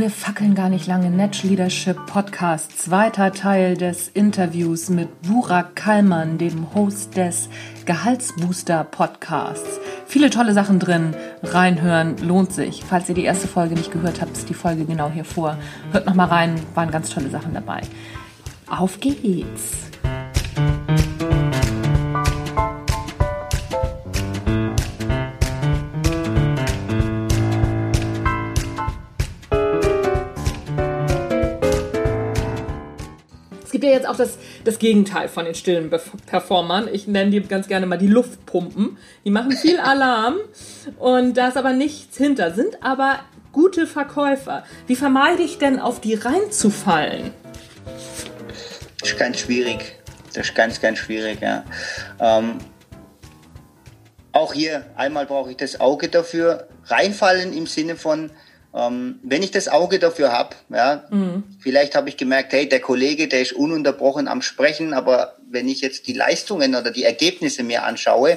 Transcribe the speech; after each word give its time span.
wir 0.00 0.10
fackeln 0.10 0.54
gar 0.54 0.70
nicht 0.70 0.86
lange. 0.86 1.10
Natch 1.10 1.42
Leadership 1.42 2.06
Podcast, 2.06 2.78
zweiter 2.78 3.32
Teil 3.32 3.76
des 3.76 4.08
Interviews 4.08 4.88
mit 4.88 5.20
Burak 5.22 5.76
Kallmann, 5.76 6.38
dem 6.38 6.74
Host 6.74 7.18
des 7.18 7.50
Gehaltsbooster 7.84 8.84
Podcasts. 8.84 9.78
Viele 10.06 10.30
tolle 10.30 10.54
Sachen 10.54 10.78
drin. 10.78 11.14
Reinhören 11.42 12.16
lohnt 12.18 12.52
sich. 12.52 12.82
Falls 12.82 13.10
ihr 13.10 13.14
die 13.14 13.24
erste 13.24 13.46
Folge 13.46 13.74
nicht 13.74 13.92
gehört 13.92 14.22
habt, 14.22 14.32
ist 14.36 14.48
die 14.48 14.54
Folge 14.54 14.86
genau 14.86 15.10
hier 15.10 15.24
vor. 15.24 15.58
Hört 15.92 16.06
noch 16.06 16.14
mal 16.14 16.28
rein, 16.28 16.54
waren 16.74 16.90
ganz 16.90 17.10
tolle 17.10 17.28
Sachen 17.28 17.52
dabei. 17.52 17.82
Auf 18.68 19.00
geht's! 19.00 19.89
Jetzt 34.00 34.08
auch 34.08 34.16
das, 34.16 34.38
das 34.64 34.78
Gegenteil 34.78 35.28
von 35.28 35.44
den 35.44 35.54
stillen 35.54 35.90
Performern. 36.26 36.88
Ich 36.92 37.06
nenne 37.06 37.30
die 37.30 37.40
ganz 37.40 37.68
gerne 37.68 37.86
mal 37.86 37.98
die 37.98 38.06
Luftpumpen. 38.06 38.96
Die 39.24 39.30
machen 39.30 39.52
viel 39.52 39.78
Alarm 39.80 40.36
und 40.98 41.36
da 41.36 41.48
ist 41.48 41.56
aber 41.56 41.72
nichts 41.72 42.16
hinter, 42.16 42.52
sind 42.52 42.82
aber 42.82 43.20
gute 43.52 43.86
Verkäufer. 43.86 44.64
Wie 44.86 44.96
vermeide 44.96 45.42
ich 45.42 45.58
denn, 45.58 45.78
auf 45.78 46.00
die 46.00 46.14
reinzufallen? 46.14 47.32
Das 49.00 49.10
ist 49.10 49.18
ganz 49.18 49.38
schwierig. 49.38 49.96
Das 50.32 50.46
ist 50.46 50.54
ganz, 50.54 50.80
ganz 50.80 50.98
schwierig, 50.98 51.40
ja. 51.40 51.64
Ähm, 52.20 52.58
auch 54.32 54.54
hier, 54.54 54.86
einmal 54.94 55.26
brauche 55.26 55.50
ich 55.50 55.56
das 55.56 55.80
Auge 55.80 56.08
dafür. 56.08 56.68
Reinfallen 56.86 57.52
im 57.52 57.66
Sinne 57.66 57.96
von, 57.96 58.30
ähm, 58.74 59.18
wenn 59.22 59.42
ich 59.42 59.50
das 59.50 59.68
Auge 59.68 59.98
dafür 59.98 60.32
habe, 60.32 60.54
ja, 60.68 61.04
mhm. 61.10 61.42
vielleicht 61.60 61.96
habe 61.96 62.08
ich 62.08 62.16
gemerkt, 62.16 62.52
hey, 62.52 62.68
der 62.68 62.80
Kollege, 62.80 63.26
der 63.26 63.42
ist 63.42 63.52
ununterbrochen 63.52 64.28
am 64.28 64.42
Sprechen, 64.42 64.94
aber 64.94 65.36
wenn 65.50 65.68
ich 65.68 65.80
jetzt 65.80 66.06
die 66.06 66.12
Leistungen 66.12 66.76
oder 66.76 66.90
die 66.90 67.04
Ergebnisse 67.04 67.64
mir 67.64 67.82
anschaue, 67.82 68.32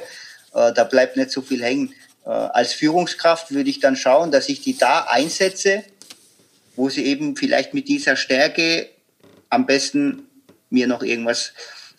äh, 0.53 0.73
da 0.73 0.83
bleibt 0.83 1.17
nicht 1.17 1.31
so 1.31 1.41
viel 1.41 1.63
hängen. 1.63 1.93
Äh, 2.25 2.29
als 2.29 2.73
Führungskraft 2.73 3.51
würde 3.51 3.69
ich 3.69 3.79
dann 3.79 3.95
schauen, 3.95 4.31
dass 4.31 4.49
ich 4.49 4.61
die 4.61 4.77
da 4.77 5.01
einsetze, 5.01 5.83
wo 6.75 6.89
sie 6.89 7.05
eben 7.05 7.35
vielleicht 7.35 7.75
mit 7.75 7.87
dieser 7.87 8.15
Stärke 8.15 8.89
am 9.49 9.67
besten 9.67 10.23
mir 10.71 10.87
noch 10.87 11.03
irgendwas 11.03 11.53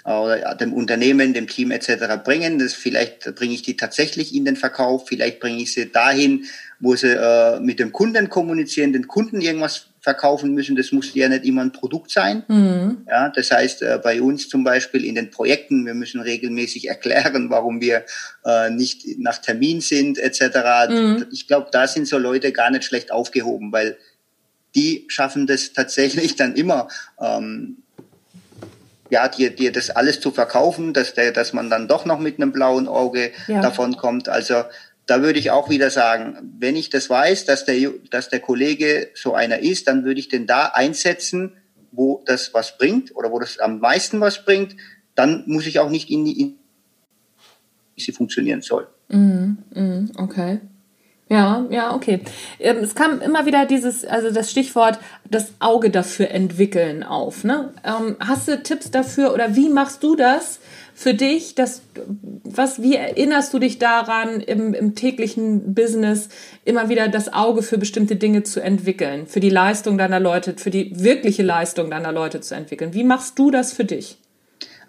oder 0.04 0.54
dem 0.54 0.74
Unternehmen, 0.74 1.32
dem 1.32 1.48
Team 1.48 1.70
etc. 1.70 2.22
bringen. 2.22 2.58
Das 2.58 2.74
vielleicht 2.74 3.34
bringe 3.36 3.54
ich 3.54 3.62
die 3.62 3.76
tatsächlich 3.76 4.34
in 4.34 4.44
den 4.44 4.56
Verkauf, 4.56 5.08
vielleicht 5.08 5.41
bringe 5.41 5.62
ich 5.62 5.72
sie 5.72 5.91
dahin, 5.91 6.44
wo 6.80 6.97
sie 6.97 7.12
äh, 7.12 7.61
mit 7.61 7.78
dem 7.78 7.92
Kunden 7.92 8.28
kommunizieren, 8.28 8.92
den 8.92 9.06
Kunden 9.06 9.41
irgendwas 9.41 9.89
verkaufen 10.00 10.53
müssen. 10.53 10.77
Das 10.77 10.92
muss 10.92 11.14
ja 11.14 11.28
nicht 11.28 11.44
immer 11.44 11.62
ein 11.62 11.72
Produkt 11.72 12.11
sein. 12.11 12.44
Mhm. 12.47 13.06
Ja, 13.08 13.31
das 13.31 13.50
heißt, 13.50 13.83
äh, 13.83 13.98
bei 14.03 14.20
uns 14.20 14.48
zum 14.48 14.62
Beispiel 14.62 15.05
in 15.05 15.14
den 15.14 15.31
Projekten, 15.31 15.86
wir 15.86 15.94
müssen 15.94 16.20
regelmäßig 16.20 16.89
erklären, 16.89 17.48
warum 17.48 17.81
wir 17.81 18.05
äh, 18.44 18.70
nicht 18.70 19.19
nach 19.19 19.39
Termin 19.39 19.81
sind 19.81 20.19
etc. 20.19 20.91
Mhm. 20.91 21.27
Ich 21.33 21.47
glaube, 21.47 21.69
da 21.72 21.86
sind 21.86 22.06
so 22.06 22.19
Leute 22.19 22.53
gar 22.53 22.70
nicht 22.70 22.84
schlecht 22.84 23.11
aufgehoben, 23.11 23.72
weil 23.72 23.97
die 24.75 25.05
schaffen 25.09 25.47
das 25.47 25.72
tatsächlich 25.72 26.36
dann 26.36 26.55
immer. 26.55 26.88
Ähm, 27.20 27.78
ja, 29.11 29.28
dir, 29.28 29.50
dir 29.50 29.70
das 29.70 29.91
alles 29.91 30.20
zu 30.20 30.31
verkaufen, 30.31 30.92
dass, 30.92 31.14
der, 31.14 31.31
dass 31.31 31.53
man 31.53 31.70
dann 31.70 31.88
doch 31.88 32.05
noch 32.05 32.19
mit 32.19 32.41
einem 32.41 32.53
blauen 32.53 32.88
Auge 32.88 33.31
ja. 33.47 33.61
davon 33.61 33.97
kommt. 33.97 34.28
Also 34.28 34.64
da 35.06 35.22
würde 35.22 35.38
ich 35.38 35.50
auch 35.50 35.69
wieder 35.69 35.91
sagen, 35.91 36.55
wenn 36.58 36.77
ich 36.77 36.88
das 36.91 37.10
weiß, 37.10 37.44
dass 37.44 37.64
der, 37.64 37.91
dass 38.10 38.30
der 38.30 38.41
Kollege 38.41 39.10
so 39.14 39.34
einer 39.34 39.58
ist, 39.58 39.86
dann 39.88 40.05
würde 40.05 40.20
ich 40.20 40.28
den 40.28 40.47
da 40.47 40.66
einsetzen, 40.66 41.52
wo 41.92 42.22
das 42.26 42.54
was 42.54 42.78
bringt 42.78 43.15
oder 43.15 43.31
wo 43.31 43.38
das 43.38 43.59
am 43.59 43.81
meisten 43.81 44.20
was 44.20 44.44
bringt. 44.44 44.76
Dann 45.15 45.44
muss 45.47 45.66
ich 45.66 45.78
auch 45.78 45.91
nicht 45.91 46.10
in 46.10 46.25
die, 46.25 46.41
in, 46.41 46.59
wie 47.94 48.03
sie 48.03 48.12
funktionieren 48.12 48.62
soll. 48.62 48.88
Mm, 49.09 49.59
mm, 49.75 50.12
okay. 50.16 50.60
Ja, 51.30 51.64
ja, 51.70 51.94
okay. 51.94 52.20
Ähm, 52.60 52.78
es 52.78 52.94
kam 52.94 53.22
immer 53.22 53.46
wieder 53.46 53.64
dieses, 53.64 54.04
also 54.04 54.30
das 54.30 54.50
Stichwort, 54.50 54.98
das 55.28 55.54
Auge 55.58 55.88
dafür 55.88 56.30
entwickeln 56.30 57.02
auf. 57.02 57.44
Ne? 57.44 57.72
Ähm, 57.82 58.16
hast 58.20 58.46
du 58.46 58.62
Tipps 58.62 58.90
dafür 58.90 59.32
oder 59.32 59.56
wie 59.56 59.70
machst 59.70 60.02
du 60.02 60.16
das 60.16 60.60
für 60.94 61.14
dich? 61.14 61.54
Dass, 61.54 61.80
was, 62.44 62.82
wie 62.82 62.96
erinnerst 62.96 63.54
du 63.54 63.58
dich 63.58 63.78
daran, 63.78 64.40
im, 64.40 64.74
im 64.74 64.94
täglichen 64.94 65.72
Business 65.74 66.28
immer 66.66 66.90
wieder 66.90 67.08
das 67.08 67.32
Auge 67.32 67.62
für 67.62 67.78
bestimmte 67.78 68.16
Dinge 68.16 68.42
zu 68.42 68.60
entwickeln, 68.60 69.26
für 69.26 69.41
die 69.41 69.50
Leistung 69.50 69.96
deiner 69.96 70.20
Leute, 70.20 70.54
für 70.58 70.70
die 70.70 70.92
wirkliche 71.02 71.42
Leistung 71.42 71.91
deiner 71.91 72.12
Leute 72.12 72.42
zu 72.42 72.54
entwickeln? 72.54 72.92
Wie 72.92 73.04
machst 73.04 73.38
du 73.38 73.50
das 73.50 73.72
für 73.72 73.86
dich? 73.86 74.18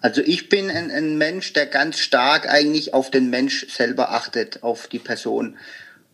Also 0.02 0.20
ich 0.20 0.50
bin 0.50 0.70
ein, 0.70 0.90
ein 0.90 1.16
Mensch, 1.16 1.54
der 1.54 1.64
ganz 1.64 1.98
stark 1.98 2.46
eigentlich 2.46 2.92
auf 2.92 3.10
den 3.10 3.30
Mensch 3.30 3.66
selber 3.68 4.10
achtet, 4.12 4.62
auf 4.62 4.86
die 4.86 4.98
Person. 4.98 5.56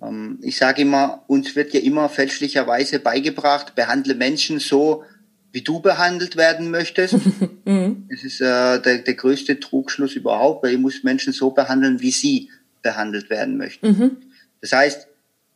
Ähm, 0.03 0.39
ich 0.43 0.57
sage 0.57 0.83
immer, 0.83 1.23
uns 1.27 1.57
wird 1.57 1.73
ja 1.73 1.81
immer 1.81 2.09
fälschlicherweise 2.09 2.99
beigebracht, 2.99 3.75
behandle 3.75 4.15
Menschen 4.15 4.59
so, 4.59 5.05
wie 5.53 5.63
du 5.63 5.81
behandelt 5.81 6.37
werden 6.37 6.71
möchtest. 6.71 7.15
mhm. 7.65 8.07
Das 8.11 8.25
ist 8.25 8.41
äh, 8.41 8.81
der, 8.81 8.99
der 8.99 9.15
größte 9.15 9.61
Trugschluss 9.61 10.15
überhaupt, 10.15 10.65
weil 10.65 10.73
ich 10.73 10.79
muss 10.79 11.03
Menschen 11.03 11.33
so 11.33 11.51
behandeln, 11.51 12.01
wie 12.01 12.11
sie 12.11 12.51
behandelt 12.83 13.31
werden 13.31 13.57
möchten. 13.57 13.87
Mhm. 13.87 14.17
Das 14.61 14.73
heißt, 14.73 15.09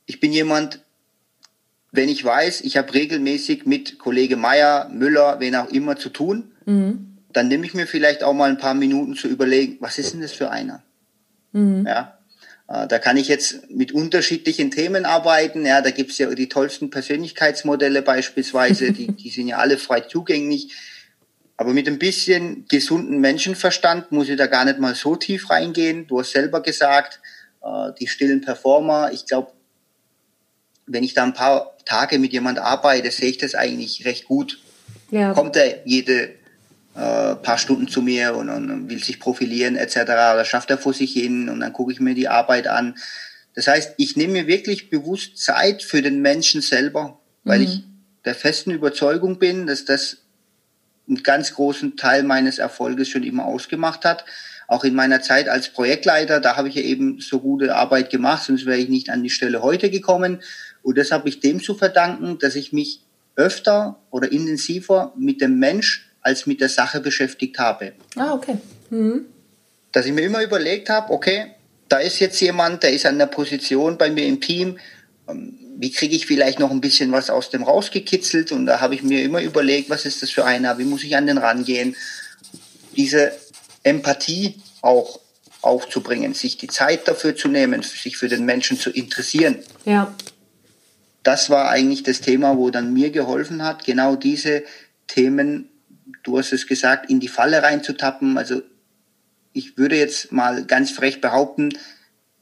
ich 0.06 0.20
bin 0.20 0.32
jemand, 0.32 0.80
wenn 1.92 2.08
ich 2.08 2.24
weiß, 2.24 2.60
ich 2.60 2.76
habe 2.76 2.92
regelmäßig 2.92 3.66
mit 3.66 3.98
Kollege 3.98 4.36
Meier, 4.36 4.88
Müller, 4.90 5.40
wen 5.40 5.56
auch 5.56 5.70
immer 5.70 5.96
zu 5.96 6.10
tun, 6.10 6.52
mhm. 6.66 7.16
dann 7.32 7.48
nehme 7.48 7.64
ich 7.64 7.74
mir 7.74 7.86
vielleicht 7.86 8.22
auch 8.22 8.34
mal 8.34 8.50
ein 8.50 8.58
paar 8.58 8.74
Minuten 8.74 9.16
zu 9.16 9.28
überlegen, 9.28 9.78
was 9.80 9.98
ist 9.98 10.12
denn 10.12 10.20
das 10.20 10.32
für 10.32 10.50
einer? 10.50 10.82
Mhm. 11.52 11.86
Ja, 11.86 12.15
da 12.66 12.98
kann 12.98 13.16
ich 13.16 13.28
jetzt 13.28 13.70
mit 13.70 13.92
unterschiedlichen 13.92 14.72
Themen 14.72 15.04
arbeiten. 15.04 15.64
Ja, 15.64 15.80
da 15.80 15.90
gibt's 15.90 16.18
ja 16.18 16.34
die 16.34 16.48
tollsten 16.48 16.90
Persönlichkeitsmodelle 16.90 18.02
beispielsweise, 18.02 18.92
die, 18.92 19.12
die 19.12 19.30
sind 19.30 19.48
ja 19.48 19.58
alle 19.58 19.78
frei 19.78 20.00
zugänglich. 20.00 20.74
Aber 21.56 21.72
mit 21.72 21.86
ein 21.88 21.98
bisschen 21.98 22.66
gesunden 22.68 23.20
Menschenverstand 23.20 24.12
muss 24.12 24.28
ich 24.28 24.36
da 24.36 24.46
gar 24.46 24.64
nicht 24.64 24.78
mal 24.78 24.94
so 24.94 25.16
tief 25.16 25.48
reingehen. 25.48 26.06
Du 26.06 26.18
hast 26.18 26.32
selber 26.32 26.60
gesagt, 26.60 27.20
äh, 27.62 27.92
die 27.98 28.08
stillen 28.08 28.40
Performer. 28.40 29.10
Ich 29.12 29.26
glaube, 29.26 29.52
wenn 30.86 31.04
ich 31.04 31.14
da 31.14 31.22
ein 31.22 31.34
paar 31.34 31.76
Tage 31.84 32.18
mit 32.18 32.32
jemand 32.32 32.58
arbeite, 32.58 33.10
sehe 33.10 33.30
ich 33.30 33.38
das 33.38 33.54
eigentlich 33.54 34.04
recht 34.04 34.26
gut. 34.26 34.60
Ja. 35.10 35.32
Kommt 35.32 35.56
er 35.56 35.86
jede 35.86 36.34
äh, 36.96 37.36
paar 37.36 37.58
Stunden 37.58 37.88
zu 37.88 38.00
mir 38.02 38.34
und, 38.34 38.48
und 38.48 38.88
will 38.88 39.02
sich 39.02 39.20
profilieren 39.20 39.76
etc. 39.76 39.96
Oder 40.02 40.44
schafft 40.44 40.70
er 40.70 40.78
vor 40.78 40.94
sich 40.94 41.12
hin 41.12 41.48
und 41.48 41.60
dann 41.60 41.72
gucke 41.72 41.92
ich 41.92 42.00
mir 42.00 42.14
die 42.14 42.28
Arbeit 42.28 42.68
an. 42.68 42.94
Das 43.54 43.68
heißt, 43.68 43.94
ich 43.96 44.16
nehme 44.16 44.32
mir 44.34 44.46
wirklich 44.46 44.90
bewusst 44.90 45.38
Zeit 45.38 45.82
für 45.82 46.02
den 46.02 46.20
Menschen 46.20 46.60
selber, 46.60 47.18
weil 47.44 47.60
mhm. 47.60 47.64
ich 47.64 47.84
der 48.24 48.34
festen 48.34 48.70
Überzeugung 48.70 49.38
bin, 49.38 49.66
dass 49.66 49.84
das 49.84 50.18
einen 51.08 51.22
ganz 51.22 51.54
großen 51.54 51.96
Teil 51.96 52.22
meines 52.22 52.58
Erfolges 52.58 53.08
schon 53.08 53.22
immer 53.22 53.44
ausgemacht 53.44 54.04
hat. 54.04 54.24
Auch 54.66 54.82
in 54.82 54.94
meiner 54.94 55.22
Zeit 55.22 55.48
als 55.48 55.68
Projektleiter, 55.68 56.40
da 56.40 56.56
habe 56.56 56.68
ich 56.68 56.74
ja 56.74 56.82
eben 56.82 57.20
so 57.20 57.38
gute 57.38 57.76
Arbeit 57.76 58.10
gemacht, 58.10 58.44
sonst 58.44 58.66
wäre 58.66 58.78
ich 58.78 58.88
nicht 58.88 59.10
an 59.10 59.22
die 59.22 59.30
Stelle 59.30 59.62
heute 59.62 59.90
gekommen. 59.90 60.42
Und 60.82 60.98
das 60.98 61.12
habe 61.12 61.28
ich 61.28 61.40
dem 61.40 61.62
zu 61.62 61.74
verdanken, 61.74 62.38
dass 62.38 62.56
ich 62.56 62.72
mich 62.72 63.02
öfter 63.36 64.00
oder 64.10 64.32
intensiver 64.32 65.12
mit 65.16 65.40
dem 65.40 65.58
Mensch 65.58 66.10
als 66.26 66.44
mit 66.44 66.60
der 66.60 66.68
Sache 66.68 66.98
beschäftigt 66.98 67.58
habe. 67.60 67.92
Ah, 68.16 68.34
okay. 68.34 68.56
Mhm. 68.90 69.26
Dass 69.92 70.06
ich 70.06 70.12
mir 70.12 70.22
immer 70.22 70.42
überlegt 70.42 70.90
habe, 70.90 71.12
okay, 71.12 71.52
da 71.88 71.98
ist 71.98 72.18
jetzt 72.18 72.40
jemand, 72.40 72.82
der 72.82 72.92
ist 72.92 73.06
an 73.06 73.16
der 73.16 73.26
Position 73.26 73.96
bei 73.96 74.10
mir 74.10 74.26
im 74.26 74.40
Team, 74.40 74.78
ähm, 75.28 75.56
wie 75.78 75.92
kriege 75.92 76.16
ich 76.16 76.26
vielleicht 76.26 76.58
noch 76.58 76.72
ein 76.72 76.80
bisschen 76.80 77.12
was 77.12 77.30
aus 77.30 77.50
dem 77.50 77.62
rausgekitzelt 77.62 78.50
und 78.50 78.66
da 78.66 78.80
habe 78.80 78.96
ich 78.96 79.04
mir 79.04 79.22
immer 79.22 79.40
überlegt, 79.40 79.88
was 79.88 80.04
ist 80.04 80.20
das 80.20 80.30
für 80.30 80.44
einer, 80.44 80.78
wie 80.78 80.84
muss 80.84 81.04
ich 81.04 81.16
an 81.16 81.28
den 81.28 81.38
rangehen, 81.38 81.94
diese 82.96 83.30
Empathie 83.84 84.56
auch 84.82 85.20
aufzubringen, 85.62 86.34
sich 86.34 86.56
die 86.56 86.66
Zeit 86.66 87.06
dafür 87.06 87.36
zu 87.36 87.46
nehmen, 87.46 87.82
sich 87.82 88.16
für 88.16 88.28
den 88.28 88.44
Menschen 88.44 88.80
zu 88.80 88.90
interessieren. 88.90 89.58
Ja. 89.84 90.12
Das 91.22 91.50
war 91.50 91.68
eigentlich 91.68 92.02
das 92.02 92.20
Thema, 92.20 92.56
wo 92.56 92.70
dann 92.70 92.92
mir 92.92 93.10
geholfen 93.10 93.62
hat, 93.62 93.84
genau 93.84 94.16
diese 94.16 94.64
Themen 95.06 95.68
du 96.22 96.38
hast 96.38 96.52
es 96.52 96.66
gesagt, 96.66 97.10
in 97.10 97.20
die 97.20 97.28
Falle 97.28 97.62
reinzutappen. 97.62 98.38
Also 98.38 98.62
ich 99.52 99.76
würde 99.78 99.96
jetzt 99.96 100.32
mal 100.32 100.64
ganz 100.64 100.90
frech 100.90 101.20
behaupten, 101.20 101.70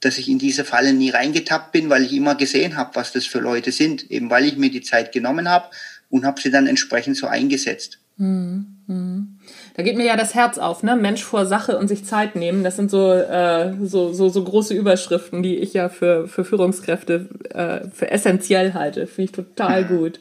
dass 0.00 0.18
ich 0.18 0.28
in 0.28 0.38
diese 0.38 0.64
Falle 0.64 0.92
nie 0.92 1.10
reingetappt 1.10 1.72
bin, 1.72 1.88
weil 1.88 2.04
ich 2.04 2.12
immer 2.12 2.34
gesehen 2.34 2.76
habe, 2.76 2.94
was 2.96 3.12
das 3.12 3.24
für 3.24 3.40
Leute 3.40 3.72
sind, 3.72 4.10
eben 4.10 4.28
weil 4.30 4.44
ich 4.44 4.56
mir 4.56 4.70
die 4.70 4.82
Zeit 4.82 5.12
genommen 5.12 5.48
habe 5.48 5.70
und 6.10 6.26
habe 6.26 6.40
sie 6.40 6.50
dann 6.50 6.66
entsprechend 6.66 7.16
so 7.16 7.26
eingesetzt. 7.26 8.00
Da 8.16 9.82
geht 9.82 9.96
mir 9.96 10.04
ja 10.06 10.16
das 10.16 10.34
Herz 10.34 10.58
auf, 10.58 10.82
ne? 10.82 10.94
Mensch 10.94 11.24
vor 11.24 11.46
Sache 11.46 11.78
und 11.78 11.88
sich 11.88 12.04
Zeit 12.04 12.36
nehmen. 12.36 12.62
Das 12.62 12.76
sind 12.76 12.90
so, 12.90 13.12
äh, 13.12 13.72
so, 13.82 14.12
so, 14.12 14.28
so 14.28 14.44
große 14.44 14.74
Überschriften, 14.74 15.42
die 15.42 15.56
ich 15.56 15.72
ja 15.74 15.88
für, 15.88 16.28
für 16.28 16.44
Führungskräfte 16.44 17.28
äh, 17.50 17.88
für 17.88 18.10
essentiell 18.10 18.74
halte. 18.74 19.06
Finde 19.06 19.24
ich 19.24 19.32
total 19.32 19.84
gut. 19.84 20.20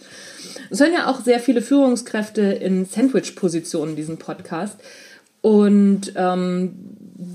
Es 0.70 0.80
hören 0.80 0.94
ja 0.94 1.08
auch 1.08 1.22
sehr 1.22 1.40
viele 1.40 1.62
Führungskräfte 1.62 2.42
in 2.42 2.86
Sandwich-Positionen 2.86 3.96
diesen 3.96 4.18
Podcast. 4.18 4.80
Und 5.44 6.14
ähm, 6.16 6.74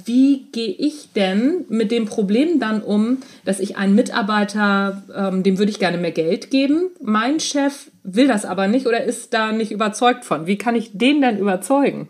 wie 0.07 0.47
gehe 0.51 0.71
ich 0.71 1.13
denn 1.15 1.67
mit 1.69 1.91
dem 1.91 2.07
Problem 2.07 2.59
dann 2.59 2.83
um, 2.83 3.19
dass 3.45 3.61
ich 3.61 3.77
einen 3.77 3.95
Mitarbeiter, 3.95 5.03
ähm, 5.15 5.43
dem 5.43 5.59
würde 5.59 5.71
ich 5.71 5.79
gerne 5.79 5.99
mehr 5.99 6.13
Geld 6.13 6.51
geben, 6.51 6.91
mein 7.03 7.39
Chef 7.39 7.91
will 8.03 8.27
das 8.27 8.47
aber 8.47 8.67
nicht 8.67 8.87
oder 8.87 9.05
ist 9.05 9.35
da 9.35 9.53
nicht 9.53 9.73
überzeugt 9.73 10.25
von? 10.25 10.47
Wie 10.47 10.57
kann 10.57 10.75
ich 10.75 10.93
den 10.95 11.21
denn 11.21 11.37
überzeugen? 11.37 12.09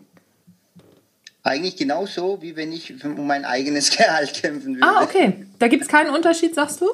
Eigentlich 1.43 1.75
genauso, 1.75 2.41
wie 2.41 2.55
wenn 2.55 2.71
ich 2.71 2.93
um 3.03 3.27
mein 3.27 3.43
eigenes 3.43 3.91
Gehalt 3.97 4.33
kämpfen 4.33 4.75
würde. 4.75 4.87
Ah, 4.87 5.03
okay. 5.03 5.33
Da 5.59 5.67
gibt 5.67 5.83
es 5.83 5.89
keinen 5.89 6.15
Unterschied, 6.15 6.55
sagst 6.55 6.79
du? 6.79 6.85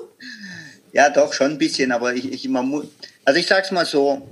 Ja, 0.94 1.12
doch, 1.12 1.32
schon 1.34 1.52
ein 1.52 1.58
bisschen, 1.60 1.92
aber 1.92 2.16
ich, 2.16 2.32
ich 2.32 2.44
immer 2.44 2.64
muss. 2.64 2.88
Also 3.24 3.40
ich 3.40 3.46
sag's 3.46 3.70
mal 3.70 3.86
so, 3.86 4.28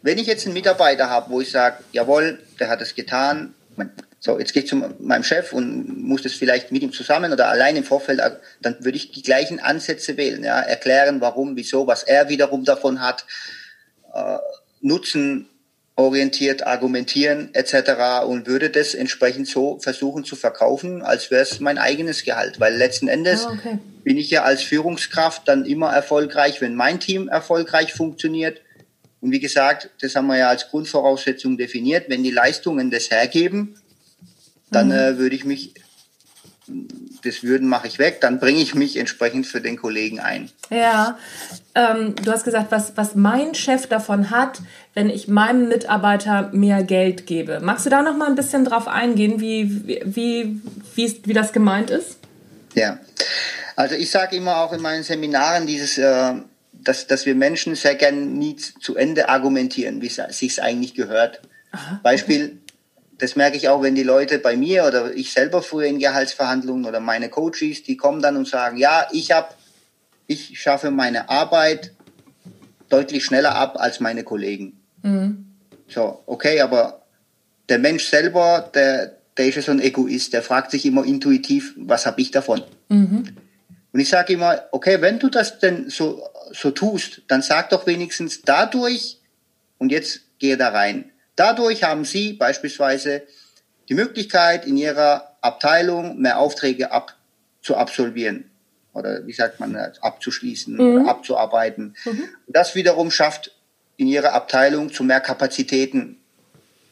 wenn 0.00 0.16
ich 0.16 0.26
jetzt 0.26 0.46
einen 0.46 0.54
Mitarbeiter 0.54 1.10
habe, 1.10 1.30
wo 1.30 1.42
ich 1.42 1.50
sage, 1.50 1.76
jawohl, 1.92 2.38
der 2.58 2.70
hat 2.70 2.80
es 2.80 2.94
getan, 2.94 3.52
so, 4.20 4.38
jetzt 4.38 4.52
gehe 4.52 4.62
ich 4.62 4.68
zu 4.68 4.76
meinem 4.98 5.22
Chef 5.22 5.52
und 5.52 6.02
muss 6.02 6.22
das 6.22 6.34
vielleicht 6.34 6.72
mit 6.72 6.82
ihm 6.82 6.92
zusammen 6.92 7.32
oder 7.32 7.48
allein 7.48 7.76
im 7.76 7.84
Vorfeld, 7.84 8.20
dann 8.60 8.84
würde 8.84 8.96
ich 8.96 9.12
die 9.12 9.22
gleichen 9.22 9.60
Ansätze 9.60 10.16
wählen, 10.16 10.42
ja, 10.42 10.60
erklären, 10.60 11.20
warum, 11.20 11.56
wieso, 11.56 11.86
was 11.86 12.02
er 12.02 12.28
wiederum 12.28 12.64
davon 12.64 13.00
hat, 13.00 13.24
äh, 14.14 14.38
Nutzen 14.80 15.48
orientiert 15.98 16.64
argumentieren 16.64 17.50
etc. 17.54 18.24
und 18.24 18.46
würde 18.46 18.70
das 18.70 18.94
entsprechend 18.94 19.48
so 19.48 19.80
versuchen 19.80 20.24
zu 20.24 20.36
verkaufen, 20.36 21.02
als 21.02 21.32
wäre 21.32 21.42
es 21.42 21.58
mein 21.58 21.76
eigenes 21.76 22.22
Gehalt. 22.22 22.60
Weil 22.60 22.76
letzten 22.76 23.08
Endes 23.08 23.46
oh, 23.46 23.52
okay. 23.52 23.78
bin 24.04 24.16
ich 24.16 24.30
ja 24.30 24.44
als 24.44 24.62
Führungskraft 24.62 25.48
dann 25.48 25.66
immer 25.66 25.92
erfolgreich, 25.92 26.60
wenn 26.60 26.76
mein 26.76 27.00
Team 27.00 27.28
erfolgreich 27.28 27.94
funktioniert. 27.94 28.60
Und 29.20 29.32
wie 29.32 29.40
gesagt, 29.40 29.90
das 30.00 30.14
haben 30.14 30.28
wir 30.28 30.36
ja 30.36 30.48
als 30.48 30.68
Grundvoraussetzung 30.68 31.58
definiert. 31.58 32.08
Wenn 32.08 32.22
die 32.22 32.30
Leistungen 32.30 32.90
das 32.90 33.10
hergeben, 33.10 33.74
dann 34.70 34.88
mhm. 34.88 34.92
äh, 34.92 35.18
würde 35.18 35.34
ich 35.34 35.44
mich, 35.44 35.74
das 37.24 37.42
Würden 37.42 37.68
mache 37.68 37.88
ich 37.88 37.98
weg, 37.98 38.20
dann 38.20 38.38
bringe 38.38 38.60
ich 38.60 38.74
mich 38.74 38.96
entsprechend 38.96 39.46
für 39.46 39.60
den 39.60 39.76
Kollegen 39.76 40.20
ein. 40.20 40.50
Ja, 40.70 41.18
ähm, 41.74 42.14
du 42.14 42.30
hast 42.30 42.44
gesagt, 42.44 42.70
was, 42.70 42.96
was 42.96 43.16
mein 43.16 43.54
Chef 43.54 43.86
davon 43.86 44.30
hat, 44.30 44.60
wenn 44.94 45.10
ich 45.10 45.26
meinem 45.26 45.68
Mitarbeiter 45.68 46.50
mehr 46.52 46.84
Geld 46.84 47.26
gebe. 47.26 47.58
Magst 47.60 47.86
du 47.86 47.90
da 47.90 48.02
noch 48.02 48.16
mal 48.16 48.28
ein 48.28 48.36
bisschen 48.36 48.64
drauf 48.64 48.86
eingehen, 48.86 49.40
wie, 49.40 50.04
wie, 50.04 50.60
wie, 50.94 51.20
wie 51.24 51.32
das 51.32 51.52
gemeint 51.52 51.90
ist? 51.90 52.18
Ja, 52.74 52.98
also 53.74 53.96
ich 53.96 54.10
sage 54.10 54.36
immer 54.36 54.58
auch 54.58 54.72
in 54.72 54.80
meinen 54.80 55.02
Seminaren 55.02 55.66
dieses... 55.66 55.98
Äh, 55.98 56.34
dass, 56.88 57.06
dass 57.06 57.26
wir 57.26 57.34
Menschen 57.34 57.74
sehr 57.74 57.94
gern 57.94 58.38
nie 58.38 58.56
zu 58.56 58.96
Ende 58.96 59.28
argumentieren, 59.28 60.00
wie 60.00 60.06
es 60.06 60.16
sich 60.36 60.62
eigentlich 60.62 60.94
gehört. 60.94 61.42
Aha, 61.70 62.00
Beispiel, 62.02 62.44
okay 62.44 62.58
das 63.18 63.34
merke 63.34 63.56
ich 63.56 63.68
auch, 63.68 63.82
wenn 63.82 63.96
die 63.96 64.04
Leute 64.04 64.38
bei 64.38 64.56
mir 64.56 64.84
oder 64.86 65.12
ich 65.12 65.32
selber 65.32 65.60
früher 65.60 65.88
in 65.88 65.98
Gehaltsverhandlungen 65.98 66.86
oder 66.86 67.00
meine 67.00 67.28
Coaches, 67.28 67.82
die 67.82 67.96
kommen 67.96 68.22
dann 68.22 68.36
und 68.36 68.46
sagen, 68.46 68.76
ja, 68.76 69.08
ich 69.12 69.32
habe, 69.32 69.48
ich 70.28 70.60
schaffe 70.60 70.90
meine 70.90 71.28
Arbeit 71.28 71.92
deutlich 72.88 73.24
schneller 73.24 73.56
ab 73.56 73.76
als 73.78 73.98
meine 73.98 74.22
Kollegen. 74.22 74.80
Mhm. 75.02 75.46
So, 75.88 76.22
okay, 76.26 76.60
aber 76.60 77.02
der 77.68 77.80
Mensch 77.80 78.04
selber, 78.04 78.70
der, 78.72 79.16
der 79.36 79.46
ist 79.46 79.56
ja 79.56 79.62
so 79.62 79.72
ein 79.72 79.80
Egoist, 79.80 80.32
der 80.32 80.42
fragt 80.42 80.70
sich 80.70 80.86
immer 80.86 81.04
intuitiv, 81.04 81.74
was 81.76 82.06
habe 82.06 82.20
ich 82.20 82.30
davon? 82.30 82.62
Mhm. 82.88 83.36
Und 83.92 84.00
ich 84.00 84.08
sage 84.08 84.34
immer, 84.34 84.62
okay, 84.70 85.00
wenn 85.00 85.18
du 85.18 85.28
das 85.28 85.58
denn 85.58 85.90
so, 85.90 86.22
so 86.52 86.70
tust, 86.70 87.22
dann 87.28 87.42
sag 87.42 87.70
doch 87.70 87.86
wenigstens 87.86 88.42
dadurch, 88.42 89.18
und 89.78 89.92
jetzt 89.92 90.20
gehe 90.38 90.56
da 90.56 90.70
rein, 90.70 91.10
Dadurch 91.38 91.84
haben 91.84 92.04
Sie 92.04 92.32
beispielsweise 92.32 93.22
die 93.88 93.94
Möglichkeit, 93.94 94.66
in 94.66 94.76
Ihrer 94.76 95.36
Abteilung 95.40 96.18
mehr 96.18 96.40
Aufträge 96.40 96.90
ab, 96.90 97.14
zu 97.62 97.76
absolvieren 97.76 98.50
oder 98.92 99.24
wie 99.24 99.32
sagt 99.32 99.60
man, 99.60 99.76
abzuschließen 99.76 100.74
mhm. 100.74 100.80
oder 100.80 101.10
abzuarbeiten. 101.10 101.94
Mhm. 102.04 102.24
Das 102.48 102.74
wiederum 102.74 103.12
schafft 103.12 103.54
in 103.96 104.08
Ihrer 104.08 104.32
Abteilung 104.32 104.92
zu 104.92 105.04
mehr 105.04 105.20
Kapazitäten. 105.20 106.16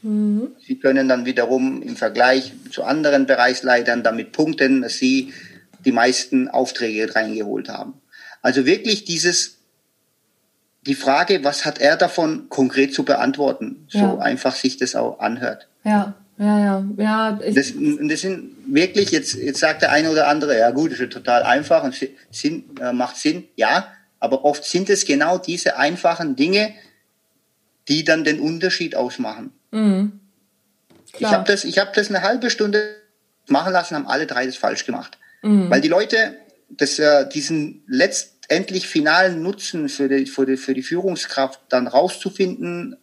Mhm. 0.03 0.53
Sie 0.65 0.79
können 0.79 1.09
dann 1.09 1.27
wiederum 1.27 1.83
im 1.83 1.97
Vergleich 1.97 2.53
zu 2.71 2.85
anderen 2.85 3.27
Bereichsleitern 3.27 4.05
damit 4.05 4.31
punkten, 4.31 4.83
dass 4.83 4.95
Sie 4.95 5.35
die 5.85 5.93
meisten 5.93 6.47
Aufträge 6.47 7.17
reingeholt 7.17 7.69
haben. 7.69 7.95
Also 8.47 8.65
wirklich 8.65 9.05
dieses 9.05 9.57
die 10.83 10.95
Frage, 10.95 11.43
was 11.43 11.65
hat 11.65 11.81
er 11.81 11.97
davon 11.97 12.49
konkret 12.49 12.95
zu 12.95 13.05
beantworten, 13.05 13.89
so 13.89 13.99
ja. 13.99 14.19
einfach 14.19 14.55
sich 14.55 14.77
das 14.77 14.95
auch 14.95 15.19
anhört. 15.19 15.67
Ja, 15.83 16.15
ja, 16.39 16.59
ja, 16.61 16.87
ja. 16.97 17.33
Das, 17.33 17.73
das 17.75 18.21
sind 18.21 18.51
wirklich, 18.69 19.11
jetzt, 19.11 19.35
jetzt 19.35 19.59
sagt 19.59 19.83
der 19.83 19.91
eine 19.91 20.13
oder 20.13 20.29
andere, 20.29 20.57
ja 20.57 20.71
gut, 20.71 20.93
das 20.93 21.01
ist 21.01 21.13
total 21.13 21.43
einfach 21.43 21.83
und 21.83 21.97
Sinn, 22.31 22.63
äh, 22.81 22.93
macht 22.93 23.17
Sinn, 23.17 23.49
ja, 23.57 23.93
aber 24.21 24.45
oft 24.45 24.63
sind 24.63 24.91
es 24.91 25.05
genau 25.07 25.39
diese 25.39 25.77
einfachen 25.77 26.37
Dinge, 26.37 26.73
die 27.89 28.05
dann 28.05 28.23
den 28.23 28.39
Unterschied 28.39 28.95
ausmachen. 28.95 29.51
Mhm. 29.73 30.21
Ich 31.19 31.27
habe 31.27 31.43
das, 31.51 31.65
ich 31.65 31.81
hab 31.81 31.95
das 31.95 32.11
eine 32.11 32.23
halbe 32.23 32.51
Stunde 32.51 32.95
machen 33.49 33.73
lassen, 33.73 33.97
haben 33.97 34.07
alle 34.07 34.29
drei 34.29 34.47
das 34.47 34.55
falsch 34.55 34.87
gemacht. 34.87 35.19
Mhm. 35.43 35.69
Weil 35.69 35.81
die 35.81 35.89
Leute 35.89 36.37
das, 36.69 36.99
äh, 36.99 37.29
diesen 37.29 37.83
letzten 37.87 38.36
endlich 38.49 38.87
finalen 38.89 39.43
Nutzen 39.43 39.89
für 39.89 40.09
die, 40.09 40.27
für 40.27 40.47
die, 40.47 40.57
für 40.57 40.75
die 40.75 40.83
Führungskraft 40.83 41.61
dann 41.69 41.87
rauszufinden 41.87 42.97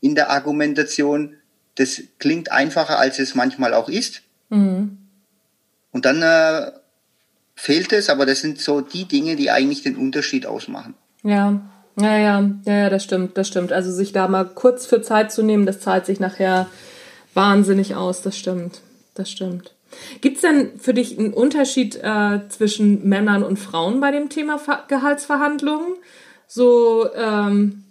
in 0.00 0.14
der 0.14 0.30
Argumentation, 0.30 1.36
das 1.76 2.02
klingt 2.18 2.50
einfacher, 2.50 2.98
als 2.98 3.18
es 3.18 3.34
manchmal 3.34 3.74
auch 3.74 3.88
ist. 3.88 4.22
Mhm. 4.48 4.98
Und 5.92 6.04
dann 6.04 6.22
äh, 6.22 6.72
fehlt 7.54 7.92
es, 7.92 8.10
aber 8.10 8.26
das 8.26 8.40
sind 8.40 8.60
so 8.60 8.80
die 8.80 9.06
Dinge, 9.06 9.36
die 9.36 9.50
eigentlich 9.50 9.82
den 9.82 9.96
Unterschied 9.96 10.46
ausmachen. 10.46 10.94
Ja, 11.22 11.60
ja, 11.96 12.16
ja, 12.16 12.50
ja, 12.64 12.90
das 12.90 13.02
stimmt, 13.04 13.36
das 13.36 13.48
stimmt. 13.48 13.72
Also 13.72 13.90
sich 13.90 14.12
da 14.12 14.28
mal 14.28 14.44
kurz 14.44 14.86
für 14.86 15.02
Zeit 15.02 15.32
zu 15.32 15.42
nehmen, 15.42 15.66
das 15.66 15.80
zahlt 15.80 16.06
sich 16.06 16.20
nachher 16.20 16.68
wahnsinnig 17.34 17.96
aus, 17.96 18.22
das 18.22 18.36
stimmt, 18.36 18.80
das 19.14 19.30
stimmt. 19.30 19.74
Gibt 20.20 20.36
es 20.36 20.42
denn 20.42 20.78
für 20.78 20.94
dich 20.94 21.18
einen 21.18 21.32
Unterschied 21.32 21.96
äh, 21.96 22.40
zwischen 22.48 23.08
Männern 23.08 23.42
und 23.42 23.58
Frauen 23.58 24.00
bei 24.00 24.10
dem 24.10 24.28
Thema 24.28 24.58
Ver 24.58 24.84
Gehaltsverhandlungen? 24.88 25.94
So, 26.46 27.08
ähm, 27.14 27.84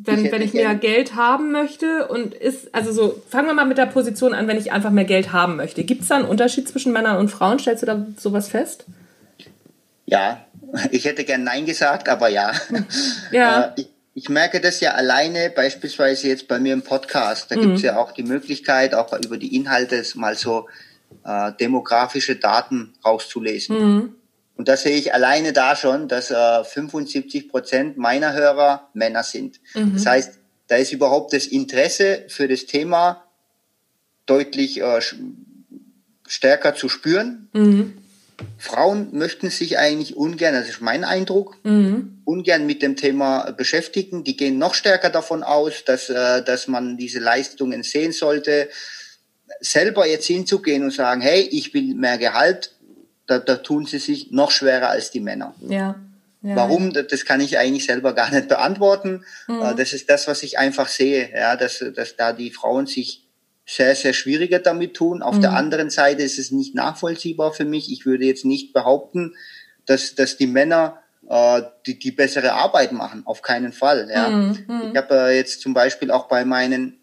wenn 0.00 0.24
ich, 0.24 0.32
wenn 0.32 0.42
ich 0.42 0.54
mehr 0.54 0.74
Geld 0.76 1.16
haben 1.16 1.50
möchte 1.50 2.06
und 2.06 2.34
ist, 2.34 2.72
also 2.74 2.92
so, 2.92 3.22
fangen 3.28 3.48
wir 3.48 3.54
mal 3.54 3.66
mit 3.66 3.78
der 3.78 3.86
Position 3.86 4.32
an, 4.32 4.46
wenn 4.46 4.56
ich 4.56 4.70
einfach 4.70 4.90
mehr 4.90 5.04
Geld 5.04 5.32
haben 5.32 5.56
möchte. 5.56 5.82
Gibt 5.82 6.02
es 6.02 6.08
da 6.08 6.16
einen 6.16 6.24
Unterschied 6.24 6.68
zwischen 6.68 6.92
Männern 6.92 7.18
und 7.18 7.30
Frauen? 7.30 7.58
Stellst 7.58 7.82
du 7.82 7.86
da 7.86 8.06
sowas 8.16 8.48
fest? 8.48 8.84
Ja, 10.06 10.46
ich 10.90 11.04
hätte 11.04 11.24
gern 11.24 11.44
Nein 11.44 11.66
gesagt, 11.66 12.08
aber 12.08 12.28
ja. 12.28 12.52
ja. 13.32 13.62
Äh, 13.62 13.80
ich, 13.80 13.88
ich 14.18 14.28
merke 14.28 14.60
das 14.60 14.80
ja 14.80 14.94
alleine, 14.94 15.48
beispielsweise 15.48 16.26
jetzt 16.26 16.48
bei 16.48 16.58
mir 16.58 16.72
im 16.72 16.82
Podcast. 16.82 17.52
Da 17.52 17.56
mhm. 17.56 17.60
gibt 17.60 17.76
es 17.76 17.82
ja 17.82 17.98
auch 17.98 18.10
die 18.10 18.24
Möglichkeit, 18.24 18.92
auch 18.92 19.16
über 19.24 19.36
die 19.36 19.54
Inhalte 19.54 20.02
mal 20.16 20.36
so 20.36 20.66
äh, 21.24 21.52
demografische 21.60 22.34
Daten 22.34 22.94
rauszulesen. 23.04 23.78
Mhm. 23.78 24.14
Und 24.56 24.66
da 24.66 24.76
sehe 24.76 24.96
ich 24.96 25.14
alleine 25.14 25.52
da 25.52 25.76
schon, 25.76 26.08
dass 26.08 26.32
äh, 26.32 26.64
75 26.64 27.48
Prozent 27.48 27.96
meiner 27.96 28.32
Hörer 28.32 28.88
Männer 28.92 29.22
sind. 29.22 29.60
Mhm. 29.74 29.92
Das 29.94 30.06
heißt, 30.06 30.40
da 30.66 30.74
ist 30.74 30.92
überhaupt 30.92 31.32
das 31.32 31.46
Interesse 31.46 32.24
für 32.26 32.48
das 32.48 32.66
Thema 32.66 33.22
deutlich 34.26 34.80
äh, 34.80 35.00
stärker 36.26 36.74
zu 36.74 36.88
spüren. 36.88 37.50
Mhm. 37.52 37.98
Frauen 38.56 39.08
möchten 39.12 39.50
sich 39.50 39.78
eigentlich 39.78 40.16
ungern, 40.16 40.54
das 40.54 40.68
ist 40.68 40.80
mein 40.80 41.04
Eindruck, 41.04 41.56
mhm. 41.64 42.20
ungern 42.24 42.66
mit 42.66 42.82
dem 42.82 42.96
Thema 42.96 43.50
beschäftigen. 43.52 44.24
Die 44.24 44.36
gehen 44.36 44.58
noch 44.58 44.74
stärker 44.74 45.10
davon 45.10 45.42
aus, 45.42 45.84
dass, 45.84 46.08
äh, 46.08 46.42
dass 46.42 46.68
man 46.68 46.96
diese 46.96 47.18
Leistungen 47.18 47.82
sehen 47.82 48.12
sollte. 48.12 48.68
Selber 49.60 50.06
jetzt 50.06 50.26
hinzugehen 50.26 50.84
und 50.84 50.92
sagen, 50.92 51.20
hey, 51.20 51.40
ich 51.40 51.74
will 51.74 51.94
mehr 51.94 52.18
Gehalt, 52.18 52.74
da, 53.26 53.38
da 53.38 53.56
tun 53.56 53.86
sie 53.86 53.98
sich 53.98 54.30
noch 54.30 54.50
schwerer 54.50 54.90
als 54.90 55.10
die 55.10 55.20
Männer. 55.20 55.54
Ja. 55.60 55.96
Ja, 56.40 56.54
Warum? 56.54 56.92
Das 56.92 57.24
kann 57.24 57.40
ich 57.40 57.58
eigentlich 57.58 57.84
selber 57.84 58.14
gar 58.14 58.30
nicht 58.30 58.46
beantworten. 58.48 59.24
Mhm. 59.48 59.60
Äh, 59.60 59.74
das 59.74 59.92
ist 59.92 60.08
das, 60.08 60.28
was 60.28 60.44
ich 60.44 60.58
einfach 60.58 60.86
sehe, 60.86 61.30
ja, 61.34 61.56
dass, 61.56 61.84
dass 61.94 62.14
da 62.14 62.32
die 62.32 62.50
Frauen 62.50 62.86
sich 62.86 63.27
sehr, 63.68 63.94
sehr 63.94 64.14
schwieriger 64.14 64.60
damit 64.60 64.94
tun. 64.94 65.22
Auf 65.22 65.36
mhm. 65.36 65.42
der 65.42 65.52
anderen 65.52 65.90
Seite 65.90 66.22
ist 66.22 66.38
es 66.38 66.50
nicht 66.50 66.74
nachvollziehbar 66.74 67.52
für 67.52 67.66
mich. 67.66 67.92
Ich 67.92 68.06
würde 68.06 68.24
jetzt 68.24 68.46
nicht 68.46 68.72
behaupten, 68.72 69.34
dass, 69.84 70.14
dass 70.14 70.38
die 70.38 70.46
Männer 70.46 71.02
äh, 71.28 71.60
die, 71.86 71.98
die 71.98 72.12
bessere 72.12 72.54
Arbeit 72.54 72.92
machen, 72.92 73.22
auf 73.26 73.42
keinen 73.42 73.72
Fall. 73.72 74.08
Ja. 74.10 74.30
Mhm. 74.30 74.90
Ich 74.90 74.96
habe 74.96 75.14
äh, 75.14 75.36
jetzt 75.36 75.60
zum 75.60 75.74
Beispiel 75.74 76.10
auch 76.10 76.28
bei 76.28 76.46
meinen 76.46 76.98